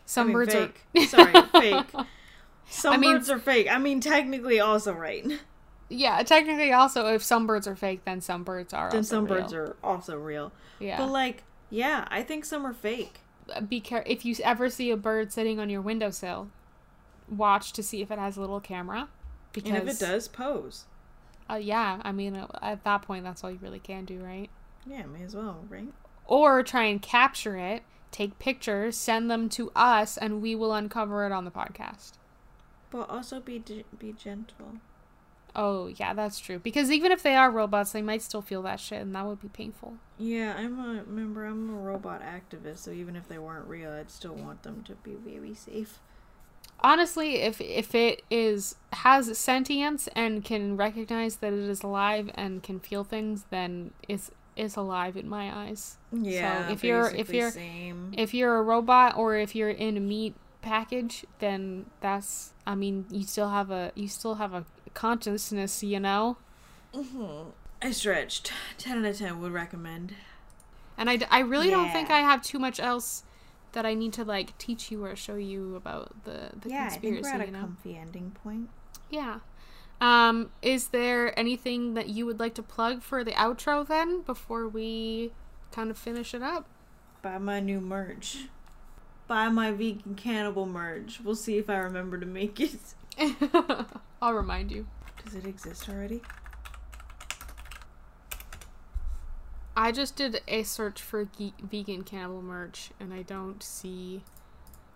Some 0.05 0.25
I 0.25 0.27
mean, 0.29 0.33
birds 0.35 0.55
fake. 0.55 0.85
are 0.97 1.07
Sorry, 1.07 1.33
fake. 1.53 1.87
Some 2.71 2.95
I 2.95 2.97
mean- 2.97 3.13
birds 3.15 3.31
are 3.31 3.39
fake. 3.39 3.67
I 3.71 3.79
mean, 3.79 4.01
technically, 4.01 4.61
also 4.61 4.93
right. 4.93 5.27
Yeah, 5.91 6.23
technically, 6.23 6.71
also, 6.71 7.07
if 7.07 7.23
some 7.25 7.47
birds 7.47 7.67
are 7.67 7.75
fake, 7.75 8.05
then 8.05 8.21
some 8.21 8.45
birds 8.45 8.75
are. 8.75 8.91
Then 8.91 8.99
also 8.99 9.17
some 9.17 9.25
real. 9.25 9.41
birds 9.41 9.53
are 9.55 9.77
also 9.83 10.19
real. 10.19 10.53
Yeah. 10.79 10.99
But 10.99 11.09
like, 11.11 11.45
yeah, 11.71 12.07
I 12.11 12.23
think 12.23 12.45
some 12.45 12.67
are 12.67 12.75
fake. 12.75 13.21
be 13.71 13.81
care 13.81 14.03
if 14.07 14.25
you 14.27 14.35
ever 14.45 14.69
see 14.69 14.91
a 14.91 14.99
bird 14.99 15.33
sitting 15.33 15.59
on 15.59 15.71
your 15.71 15.81
windowsill, 15.81 16.49
watch 17.29 17.73
to 17.73 17.83
see 17.83 18.03
if 18.03 18.11
it 18.11 18.19
has 18.19 18.37
a 18.37 18.41
little 18.43 18.61
camera. 18.61 19.09
Because 19.55 19.71
And 19.73 19.89
if 19.89 19.95
it 19.95 19.99
does, 20.05 20.29
pose. 20.29 20.85
uh, 21.51 21.55
yeah, 21.55 22.01
I 22.03 22.13
mean, 22.13 22.37
uh, 22.37 22.47
at 22.61 22.85
that 22.85 23.01
point, 23.01 23.25
that's 23.25 23.43
all 23.43 23.51
you 23.51 23.59
really 23.63 23.79
can 23.81 24.05
do, 24.05 24.19
right? 24.19 24.51
Yeah, 24.87 25.07
may 25.07 25.23
as 25.23 25.35
well, 25.35 25.65
right? 25.71 25.89
Or 26.27 26.63
try 26.63 26.85
and 26.85 27.01
capture 27.01 27.57
it, 27.57 27.83
take 28.11 28.39
pictures, 28.39 28.95
send 28.95 29.31
them 29.31 29.49
to 29.51 29.73
us, 29.75 30.19
and 30.19 30.43
we 30.43 30.55
will 30.55 30.75
uncover 30.75 31.25
it 31.25 31.33
on 31.33 31.47
the 31.47 31.51
podcast. 31.51 32.13
But 32.91 33.09
also 33.11 33.41
be 33.41 33.63
be 33.99 34.13
gentle. 34.13 34.75
Oh 35.57 35.87
yeah, 35.89 36.15
that's 36.15 36.39
true. 36.39 36.59
Because 36.59 36.91
even 36.91 37.11
if 37.13 37.23
they 37.23 37.35
are 37.35 37.51
robots, 37.51 37.93
they 37.93 38.03
might 38.03 38.23
still 38.23 38.43
feel 38.43 38.63
that 38.63 38.81
shit, 38.81 39.01
and 39.03 39.15
that 39.15 39.27
would 39.27 39.41
be 39.41 39.49
painful. 39.49 39.95
Yeah, 40.19 40.55
I'm 40.57 40.79
a 40.79 41.03
remember 41.05 41.45
I'm 41.47 41.71
a 41.71 41.79
robot 41.79 42.23
activist, 42.23 42.79
so 42.79 42.91
even 42.93 43.17
if 43.17 43.29
they 43.29 43.39
weren't 43.39 43.67
real, 43.67 43.91
I'd 43.91 44.11
still 44.11 44.35
want 44.35 44.63
them 44.63 44.83
to 44.85 44.95
be 44.97 45.15
very 45.15 45.55
safe. 45.55 45.99
honestly 46.81 47.37
if 47.37 47.61
if 47.61 47.93
it 47.95 48.23
is 48.31 48.77
has 48.93 49.37
sentience 49.37 50.09
and 50.15 50.45
can 50.45 50.77
recognize 50.77 51.37
that 51.37 51.53
it 51.53 51.59
is 51.69 51.83
alive 51.83 52.31
and 52.37 52.63
can 52.63 52.79
feel 52.79 53.03
things 53.03 53.45
then 53.51 53.91
it's 54.09 54.31
it's 54.55 54.77
alive 54.77 55.17
in 55.17 55.29
my 55.29 55.67
eyes 55.67 55.97
Yeah, 56.13 56.71
if 56.71 56.85
you're- 56.85 57.13
if 57.19 57.31
you're- 57.31 57.51
same. 57.51 58.13
if 58.17 58.33
you're 58.35 58.57
a 58.59 58.63
robot 58.63 59.17
or 59.17 59.35
if 59.37 59.55
you're 59.57 59.71
in 59.71 59.97
a 59.97 60.01
meat 60.01 60.35
package 60.61 61.25
then 61.39 61.87
that's 62.01 62.53
i 62.67 62.75
mean 62.75 63.07
you 63.11 63.23
still 63.23 63.51
have 63.51 63.71
a 63.71 63.93
you 63.95 64.09
still 64.09 64.35
have 64.37 64.53
a 64.53 64.65
consciousness 64.95 65.83
you 65.83 66.01
know 66.01 66.37
Mhm. 66.95 67.53
I 67.81 67.91
stretched. 67.93 68.51
Ten 68.77 68.99
out 68.99 69.11
of 69.11 69.19
ten 69.19 69.41
would 69.41 69.53
recommend. 69.53 70.15
and 70.97 71.09
i, 71.09 71.17
d- 71.17 71.27
I 71.31 71.41
really 71.41 71.71
don't 71.71 71.91
think 71.93 72.11
i 72.11 72.19
have 72.21 72.43
too 72.43 72.59
much 72.59 72.81
else 72.81 73.23
that 73.73 73.87
i 73.87 73.95
need 73.95 74.13
to 74.15 74.25
like 74.25 74.57
teach 74.59 74.91
you 74.91 75.05
or 75.05 75.15
show 75.15 75.37
you 75.37 75.77
about 75.77 76.25
the 76.25 76.51
the 76.61 76.71
yeah, 76.71 76.87
I 76.87 76.89
conspiracy 76.89 77.23
think 77.23 77.35
we're 77.37 77.43
at 77.43 77.49
a 77.49 77.53
know 77.53 77.61
comfy 77.61 77.97
ending 77.97 78.31
point. 78.43 78.71
Yeah. 79.11 79.39
Um, 80.01 80.51
is 80.63 80.89
there 80.89 81.37
anything 81.39 81.95
that 81.95 82.09
you 82.09 82.25
would 82.27 82.39
like 82.39 82.55
to 82.55 82.63
plug 82.63 83.03
for 83.03 83.25
the 83.25 83.33
outro 83.33 83.87
then 83.87 84.23
before 84.23 84.69
we 84.69 85.33
kind 85.73 85.91
of 85.91 85.99
finish 85.99 86.35
it 86.35 86.43
up? 86.43 86.67
Buy 87.21 87.39
my 87.39 87.59
new 87.61 87.81
merch. 87.81 88.47
Buy 89.29 89.51
my 89.51 89.71
vegan 89.71 90.15
cannibal 90.15 90.67
merch. 90.67 91.21
We'll 91.23 91.37
see 91.37 91.59
if 91.59 91.69
I 91.69 91.77
remember 91.77 92.19
to 92.19 92.27
make 92.27 92.59
it. 92.59 92.79
I'll 94.23 94.33
remind 94.33 94.73
you. 94.73 94.87
Does 95.23 95.35
it 95.35 95.47
exist 95.47 95.89
already? 95.89 96.23
I 99.77 99.93
just 99.93 100.17
did 100.17 100.41
a 100.49 100.63
search 100.65 101.01
for 101.01 101.27
ge- 101.27 101.53
vegan 101.63 102.03
cannibal 102.03 102.43
merch 102.43 102.91
and 102.99 103.13
I 103.13 103.23
don't 103.23 103.63
see. 103.63 104.23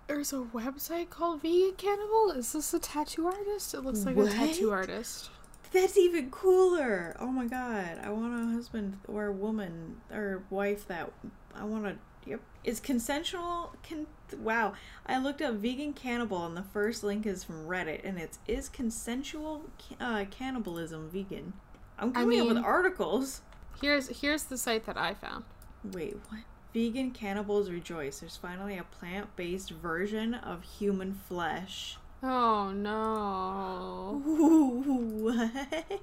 There's 0.09 0.33
a 0.33 0.39
website 0.53 1.11
called 1.11 1.43
Vegan 1.43 1.75
Cannibal? 1.77 2.33
Is 2.37 2.53
this 2.53 2.75
a 2.75 2.79
tattoo 2.79 3.27
artist? 3.27 3.75
It 3.75 3.83
looks 3.83 4.05
like 4.05 4.17
a 4.17 4.29
tattoo 4.29 4.71
artist. 4.73 5.31
That's 5.73 5.97
even 5.97 6.31
cooler. 6.31 7.17
Oh 7.21 7.29
my 7.29 7.47
god. 7.47 8.01
I 8.03 8.11
want 8.11 8.35
a 8.35 8.53
husband 8.55 8.99
or 9.09 9.27
a 9.27 9.33
woman 9.33 10.01
or 10.13 10.43
wife 10.51 10.87
that 10.89 11.13
I 11.55 11.65
want 11.65 11.85
to 11.85 11.97
yep. 12.27 12.41
Is 12.65 12.81
consensual 12.81 13.75
can 13.83 14.07
wow. 14.39 14.75
I 15.07 15.19
looked 15.19 15.43
up 15.43 15.55
vegan 15.55 15.93
cannibal 15.93 16.47
and 16.47 16.57
the 16.57 16.63
first 16.63 17.03
link 17.03 17.27
is 17.27 17.45
from 17.45 17.67
Reddit 17.67 18.01
and 18.05 18.19
it's 18.19 18.39
is 18.47 18.69
consensual 18.69 19.63
uh, 20.01 20.25
cannibalism 20.31 21.11
vegan. 21.11 21.53
I'm 21.99 22.11
I 22.11 22.21
coming 22.21 22.41
up 22.41 22.49
with 22.49 22.59
articles. 22.59 23.43
Here's 23.81 24.21
here's 24.21 24.45
the 24.45 24.57
site 24.57 24.87
that 24.87 24.97
I 24.97 25.15
found. 25.15 25.45
Wait, 25.93 26.17
what? 26.29 26.41
Vegan 26.73 27.11
cannibals 27.11 27.69
rejoice. 27.69 28.21
There's 28.21 28.37
finally 28.37 28.79
a 28.79 28.85
plant-based 28.85 29.71
version 29.71 30.35
of 30.35 30.63
human 30.63 31.15
flesh. 31.29 31.99
Oh 32.23 32.71
no. 32.71 34.23
Ooh, 34.27 35.33
What? 35.33 36.01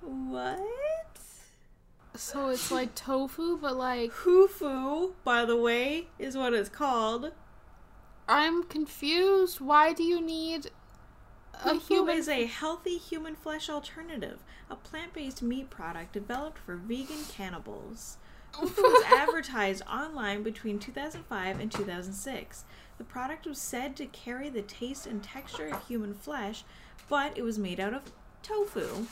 What? 0.00 0.60
So 2.16 2.48
it's 2.48 2.70
like 2.70 2.94
tofu, 2.94 3.58
but 3.58 3.76
like 3.76 4.12
Hufu, 4.12 5.12
by 5.24 5.44
the 5.44 5.56
way, 5.56 6.06
is 6.18 6.36
what 6.36 6.54
it's 6.54 6.68
called. 6.68 7.32
I'm 8.28 8.62
confused. 8.64 9.60
Why 9.60 9.92
do 9.92 10.04
you 10.04 10.20
need 10.20 10.70
a 11.64 11.78
human? 11.78 12.16
is 12.16 12.28
a 12.28 12.46
healthy 12.46 12.98
human 12.98 13.34
flesh 13.34 13.68
alternative, 13.68 14.44
a 14.70 14.76
plant-based 14.76 15.42
meat 15.42 15.70
product 15.70 16.12
developed 16.12 16.58
for 16.58 16.76
vegan 16.76 17.24
cannibals. 17.28 18.18
Hufu 18.52 18.82
was 18.82 19.04
advertised 19.12 19.82
online 19.82 20.44
between 20.44 20.78
2005 20.78 21.58
and 21.58 21.72
2006. 21.72 22.64
The 22.96 23.04
product 23.04 23.46
was 23.46 23.58
said 23.58 23.96
to 23.96 24.06
carry 24.06 24.48
the 24.48 24.62
taste 24.62 25.06
and 25.06 25.20
texture 25.20 25.66
of 25.66 25.86
human 25.88 26.14
flesh, 26.14 26.62
but 27.08 27.36
it 27.36 27.42
was 27.42 27.58
made 27.58 27.80
out 27.80 27.92
of 27.92 28.12
tofu. 28.44 29.06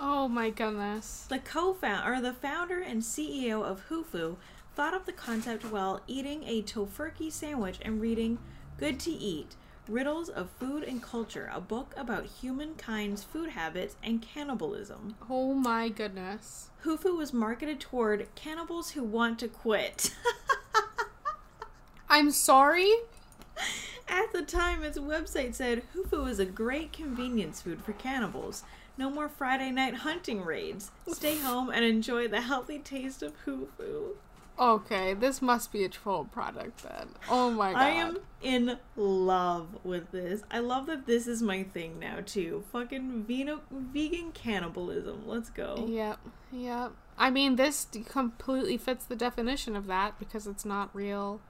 Oh 0.00 0.28
my 0.28 0.50
goodness. 0.50 1.26
The 1.28 1.40
co-founder, 1.40 2.12
or 2.12 2.20
the 2.20 2.32
founder 2.32 2.80
and 2.80 3.02
CEO 3.02 3.64
of 3.64 3.88
Hufu, 3.88 4.36
thought 4.76 4.94
up 4.94 5.06
the 5.06 5.12
concept 5.12 5.64
while 5.64 6.02
eating 6.06 6.44
a 6.44 6.62
Tofurky 6.62 7.32
sandwich 7.32 7.80
and 7.82 8.00
reading 8.00 8.38
"Good 8.76 9.00
to 9.00 9.10
Eat: 9.10 9.56
Riddles 9.88 10.28
of 10.28 10.50
Food 10.50 10.84
and 10.84 11.02
Culture," 11.02 11.50
a 11.52 11.60
book 11.60 11.94
about 11.96 12.26
humankind's 12.26 13.24
food 13.24 13.50
habits 13.50 13.96
and 14.00 14.22
cannibalism. 14.22 15.16
Oh 15.28 15.52
my 15.52 15.88
goodness. 15.88 16.70
Hufu 16.84 17.16
was 17.16 17.32
marketed 17.32 17.80
toward 17.80 18.32
cannibals 18.36 18.90
who 18.90 19.02
want 19.02 19.40
to 19.40 19.48
quit. 19.48 20.14
I'm 22.08 22.30
sorry. 22.30 22.92
At 24.06 24.32
the 24.32 24.42
time, 24.42 24.84
its 24.84 24.98
website 24.98 25.54
said 25.56 25.82
Hufu 25.92 26.28
is 26.28 26.38
a 26.38 26.46
great 26.46 26.92
convenience 26.92 27.60
food 27.62 27.82
for 27.82 27.94
cannibals. 27.94 28.62
No 28.98 29.08
more 29.08 29.28
Friday 29.28 29.70
night 29.70 29.94
hunting 29.94 30.44
raids. 30.44 30.90
Stay 31.06 31.38
home 31.40 31.70
and 31.70 31.84
enjoy 31.84 32.28
the 32.28 32.42
healthy 32.42 32.80
taste 32.80 33.22
of 33.22 33.32
Hufu. 33.46 34.16
Okay, 34.58 35.14
this 35.14 35.40
must 35.40 35.70
be 35.70 35.84
a 35.84 35.88
troll 35.88 36.24
product 36.24 36.82
then. 36.82 37.10
Oh 37.30 37.48
my 37.52 37.72
god. 37.72 37.80
I 37.80 37.90
am 37.90 38.18
in 38.42 38.76
love 38.96 39.68
with 39.84 40.10
this. 40.10 40.42
I 40.50 40.58
love 40.58 40.86
that 40.86 41.06
this 41.06 41.28
is 41.28 41.40
my 41.40 41.62
thing 41.62 42.00
now 42.00 42.18
too. 42.26 42.64
Fucking 42.72 43.24
veno- 43.28 43.60
vegan 43.70 44.32
cannibalism. 44.32 45.22
Let's 45.26 45.48
go. 45.48 45.86
Yep. 45.88 46.18
Yep. 46.50 46.92
I 47.16 47.30
mean, 47.30 47.54
this 47.54 47.86
completely 48.08 48.76
fits 48.76 49.04
the 49.04 49.16
definition 49.16 49.76
of 49.76 49.86
that 49.86 50.18
because 50.18 50.48
it's 50.48 50.64
not 50.64 50.90
real 50.92 51.40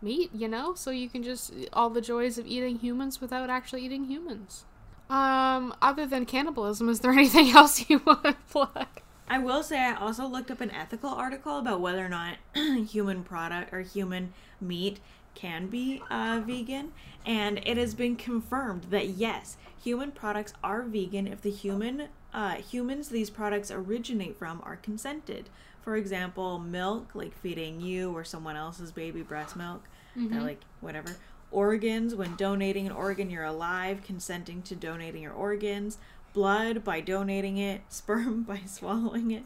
meat, 0.00 0.30
you 0.32 0.46
know? 0.46 0.74
So 0.74 0.92
you 0.92 1.08
can 1.08 1.24
just 1.24 1.52
all 1.72 1.90
the 1.90 2.00
joys 2.00 2.38
of 2.38 2.46
eating 2.46 2.78
humans 2.78 3.20
without 3.20 3.50
actually 3.50 3.84
eating 3.84 4.04
humans. 4.04 4.66
Um, 5.12 5.74
other 5.82 6.06
than 6.06 6.24
cannibalism, 6.24 6.88
is 6.88 7.00
there 7.00 7.12
anything 7.22 7.50
else 7.50 7.90
you 7.90 8.00
want 8.06 8.24
to 8.24 8.36
plug? 8.48 8.86
I 9.28 9.38
will 9.38 9.62
say 9.62 9.78
I 9.78 9.94
also 9.94 10.26
looked 10.26 10.50
up 10.50 10.62
an 10.62 10.70
ethical 10.70 11.10
article 11.10 11.58
about 11.58 11.80
whether 11.80 12.04
or 12.04 12.08
not 12.08 12.36
human 12.54 13.22
product 13.22 13.74
or 13.74 13.80
human 13.82 14.32
meat 14.58 15.00
can 15.34 15.66
be 15.66 16.02
uh, 16.10 16.40
vegan, 16.46 16.92
and 17.26 17.60
it 17.66 17.76
has 17.76 17.94
been 17.94 18.16
confirmed 18.16 18.84
that 18.84 19.08
yes, 19.08 19.58
human 19.82 20.12
products 20.12 20.54
are 20.64 20.82
vegan 20.82 21.26
if 21.26 21.42
the 21.42 21.50
human 21.50 22.08
uh, 22.32 22.54
humans 22.54 23.10
these 23.10 23.28
products 23.28 23.70
originate 23.70 24.36
from 24.36 24.62
are 24.64 24.76
consented. 24.76 25.50
For 25.82 25.96
example, 25.96 26.58
milk, 26.58 27.10
like 27.14 27.36
feeding 27.36 27.80
you 27.82 28.16
or 28.16 28.24
someone 28.24 28.56
else's 28.56 28.92
baby 28.92 29.20
breast 29.22 29.56
milk, 29.56 29.82
that 30.30 30.42
like 30.42 30.60
whatever. 30.80 31.16
Organs, 31.52 32.14
when 32.14 32.34
donating 32.36 32.86
an 32.86 32.92
organ, 32.92 33.30
you're 33.30 33.44
alive, 33.44 34.02
consenting 34.02 34.62
to 34.62 34.74
donating 34.74 35.22
your 35.22 35.32
organs. 35.32 35.98
Blood 36.32 36.82
by 36.82 37.00
donating 37.00 37.58
it. 37.58 37.82
Sperm 37.88 38.42
by 38.42 38.60
swallowing 38.66 39.30
it. 39.30 39.44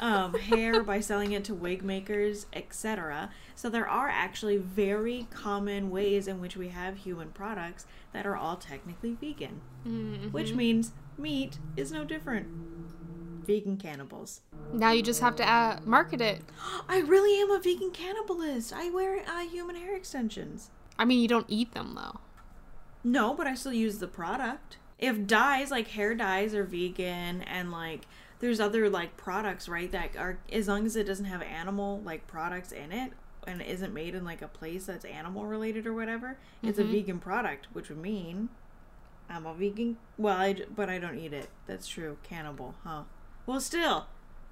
Um, 0.00 0.32
hair 0.32 0.82
by 0.82 1.00
selling 1.00 1.32
it 1.32 1.44
to 1.44 1.54
wig 1.54 1.84
makers, 1.84 2.46
etc. 2.54 3.30
So 3.54 3.68
there 3.68 3.86
are 3.86 4.08
actually 4.08 4.56
very 4.56 5.26
common 5.30 5.90
ways 5.90 6.26
in 6.26 6.40
which 6.40 6.56
we 6.56 6.68
have 6.68 6.96
human 6.96 7.28
products 7.28 7.84
that 8.14 8.26
are 8.26 8.34
all 8.34 8.56
technically 8.56 9.12
vegan, 9.12 9.60
which 10.30 10.54
means 10.54 10.92
meat 11.18 11.58
is 11.76 11.92
no 11.92 12.04
different. 12.04 12.46
Vegan 13.44 13.76
cannibals. 13.76 14.40
Now 14.72 14.92
you 14.92 15.02
just 15.02 15.20
have 15.20 15.36
to 15.36 15.46
uh, 15.46 15.80
market 15.84 16.20
it. 16.22 16.40
I 16.88 17.00
really 17.00 17.38
am 17.40 17.50
a 17.50 17.60
vegan 17.60 17.90
cannibalist. 17.90 18.72
I 18.72 18.88
wear 18.90 19.22
uh, 19.28 19.40
human 19.40 19.76
hair 19.76 19.94
extensions. 19.94 20.70
I 21.00 21.06
mean, 21.06 21.20
you 21.20 21.28
don't 21.28 21.46
eat 21.48 21.72
them 21.72 21.94
though. 21.96 22.20
No, 23.02 23.32
but 23.32 23.46
I 23.46 23.54
still 23.54 23.72
use 23.72 23.98
the 23.98 24.06
product. 24.06 24.76
If 24.98 25.26
dyes 25.26 25.70
like 25.70 25.88
hair 25.88 26.14
dyes 26.14 26.54
are 26.54 26.62
vegan 26.62 27.40
and 27.40 27.72
like 27.72 28.06
there's 28.40 28.60
other 28.60 28.90
like 28.90 29.16
products, 29.16 29.66
right, 29.66 29.90
that 29.92 30.14
are 30.18 30.38
as 30.52 30.68
long 30.68 30.84
as 30.84 30.96
it 30.96 31.04
doesn't 31.04 31.24
have 31.24 31.40
animal 31.40 32.02
like 32.04 32.26
products 32.26 32.70
in 32.70 32.92
it 32.92 33.12
and 33.46 33.62
it 33.62 33.68
isn't 33.68 33.94
made 33.94 34.14
in 34.14 34.26
like 34.26 34.42
a 34.42 34.48
place 34.48 34.84
that's 34.84 35.06
animal 35.06 35.46
related 35.46 35.86
or 35.86 35.94
whatever, 35.94 36.36
it's 36.62 36.78
a 36.78 36.82
mm-hmm. 36.82 36.92
vegan 36.92 37.18
product, 37.18 37.68
which 37.72 37.88
would 37.88 37.98
mean 37.98 38.50
I'm 39.30 39.46
a 39.46 39.54
vegan. 39.54 39.96
Well, 40.18 40.36
I, 40.36 40.54
but 40.74 40.90
I 40.90 40.98
don't 40.98 41.18
eat 41.18 41.32
it. 41.32 41.48
That's 41.66 41.88
true. 41.88 42.18
Cannibal, 42.22 42.74
huh? 42.84 43.04
Well, 43.46 43.60
still, 43.60 44.06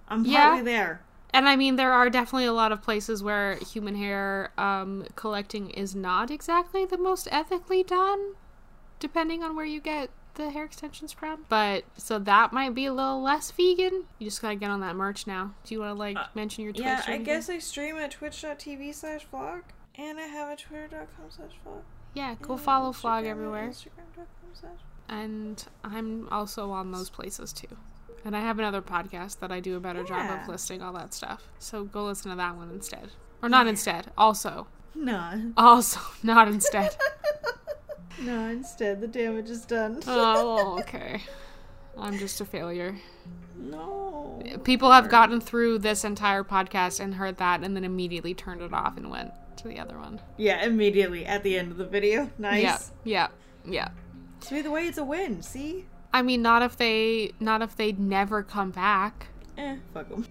I'm 0.08 0.24
Yeah. 0.24 0.46
partly 0.46 0.62
there. 0.62 1.02
And 1.30 1.48
I 1.48 1.56
mean, 1.56 1.76
there 1.76 1.92
are 1.92 2.08
definitely 2.08 2.46
a 2.46 2.52
lot 2.52 2.72
of 2.72 2.82
places 2.82 3.22
where 3.22 3.56
human 3.56 3.94
hair 3.94 4.50
um, 4.56 5.04
collecting 5.14 5.70
is 5.70 5.94
not 5.94 6.30
exactly 6.30 6.86
the 6.86 6.98
most 6.98 7.28
ethically 7.30 7.82
done, 7.82 8.34
depending 8.98 9.42
on 9.42 9.54
where 9.54 9.66
you 9.66 9.80
get 9.80 10.10
the 10.34 10.50
hair 10.50 10.64
extensions 10.64 11.12
from. 11.12 11.44
But 11.48 11.84
so 11.96 12.18
that 12.20 12.52
might 12.52 12.74
be 12.74 12.86
a 12.86 12.92
little 12.92 13.20
less 13.20 13.50
vegan. 13.50 14.04
You 14.18 14.26
just 14.26 14.40
gotta 14.40 14.54
get 14.54 14.70
on 14.70 14.80
that 14.80 14.96
merch 14.96 15.26
now. 15.26 15.54
Do 15.64 15.74
you 15.74 15.80
want 15.80 15.90
to 15.94 15.98
like 15.98 16.16
mention 16.34 16.64
your 16.64 16.72
Twitch? 16.72 16.86
Uh, 16.86 16.88
Yeah, 16.88 17.02
I 17.06 17.18
guess 17.18 17.50
I 17.50 17.58
stream 17.58 17.96
at 17.96 18.12
twitch.tv 18.12 18.94
slash 18.94 19.24
flog, 19.24 19.64
and 19.96 20.18
I 20.18 20.22
have 20.22 20.48
a 20.48 20.56
twitter.com 20.56 21.26
slash 21.28 21.52
flog. 21.62 21.82
Yeah, 22.14 22.36
go 22.40 22.54
and 22.54 22.62
follow 22.62 22.92
Instagram 22.92 22.96
Flog 22.96 23.26
everywhere. 23.26 23.72
Slash 23.72 23.92
And 25.08 25.64
I'm 25.84 26.28
also 26.30 26.70
on 26.70 26.92
those 26.92 27.10
places 27.10 27.52
too. 27.52 27.76
And 28.24 28.36
I 28.36 28.40
have 28.40 28.58
another 28.58 28.82
podcast 28.82 29.38
that 29.40 29.50
I 29.52 29.60
do 29.60 29.76
a 29.76 29.80
better 29.80 30.02
job 30.04 30.30
of 30.40 30.48
listing 30.48 30.82
all 30.82 30.92
that 30.94 31.14
stuff. 31.14 31.48
So 31.58 31.84
go 31.84 32.04
listen 32.04 32.30
to 32.30 32.36
that 32.36 32.56
one 32.56 32.70
instead. 32.70 33.10
Or 33.42 33.48
not 33.48 33.66
instead. 33.66 34.10
Also. 34.18 34.66
No. 34.94 35.52
Also, 35.56 36.00
not 36.22 36.48
instead. 36.48 36.96
No, 38.20 38.48
instead, 38.48 39.00
the 39.00 39.06
damage 39.06 39.48
is 39.48 39.64
done. 39.64 40.00
oh, 40.08 40.80
okay. 40.80 41.22
I'm 41.96 42.18
just 42.18 42.40
a 42.40 42.44
failure. 42.44 42.96
no. 43.56 44.42
People 44.64 44.90
have 44.90 45.08
gotten 45.08 45.40
through 45.40 45.78
this 45.78 46.04
entire 46.04 46.42
podcast 46.42 46.98
and 46.98 47.14
heard 47.14 47.36
that 47.36 47.62
and 47.62 47.76
then 47.76 47.84
immediately 47.84 48.34
turned 48.34 48.60
it 48.60 48.72
off 48.72 48.96
and 48.96 49.08
went 49.08 49.30
to 49.58 49.68
the 49.68 49.78
other 49.78 49.96
one. 49.98 50.20
Yeah, 50.36 50.64
immediately 50.64 51.24
at 51.26 51.44
the 51.44 51.56
end 51.56 51.70
of 51.70 51.76
the 51.78 51.86
video. 51.86 52.28
Nice. 52.38 52.90
Yeah. 53.04 53.28
Yeah. 53.64 53.72
Yeah. 53.72 53.88
So 54.40 54.56
either 54.56 54.70
way, 54.72 54.86
it's 54.88 54.98
a 54.98 55.04
win. 55.04 55.40
See? 55.42 55.86
I 56.12 56.22
mean, 56.22 56.42
not 56.42 56.62
if 56.62 56.76
they 56.76 57.32
not 57.40 57.62
if 57.62 57.76
they'd 57.76 57.98
never 57.98 58.42
come 58.42 58.70
back. 58.70 59.28
Eh, 59.56 59.76
fuck 59.92 60.08
them. 60.08 60.26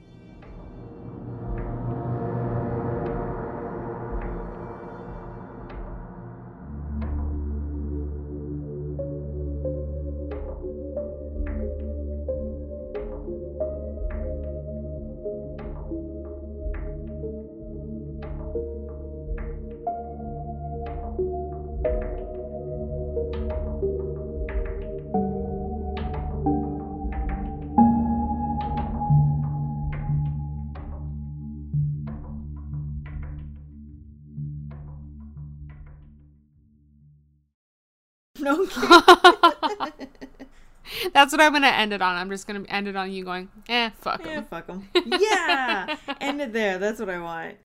That's 41.17 41.31
what 41.31 41.41
I'm 41.41 41.51
gonna 41.51 41.65
end 41.65 41.93
it 41.93 42.01
on. 42.03 42.15
I'm 42.15 42.29
just 42.29 42.45
gonna 42.45 42.63
end 42.69 42.87
it 42.87 42.95
on 42.95 43.11
you 43.11 43.25
going, 43.25 43.49
eh, 43.67 43.89
fuck 44.01 44.21
'em. 44.23 44.27
yeah, 44.29 44.41
fuck 44.41 44.67
them. 44.67 44.87
Yeah! 45.19 45.95
End 46.21 46.39
it 46.39 46.53
there. 46.53 46.77
That's 46.77 46.99
what 46.99 47.09
I 47.09 47.17
want. 47.17 47.55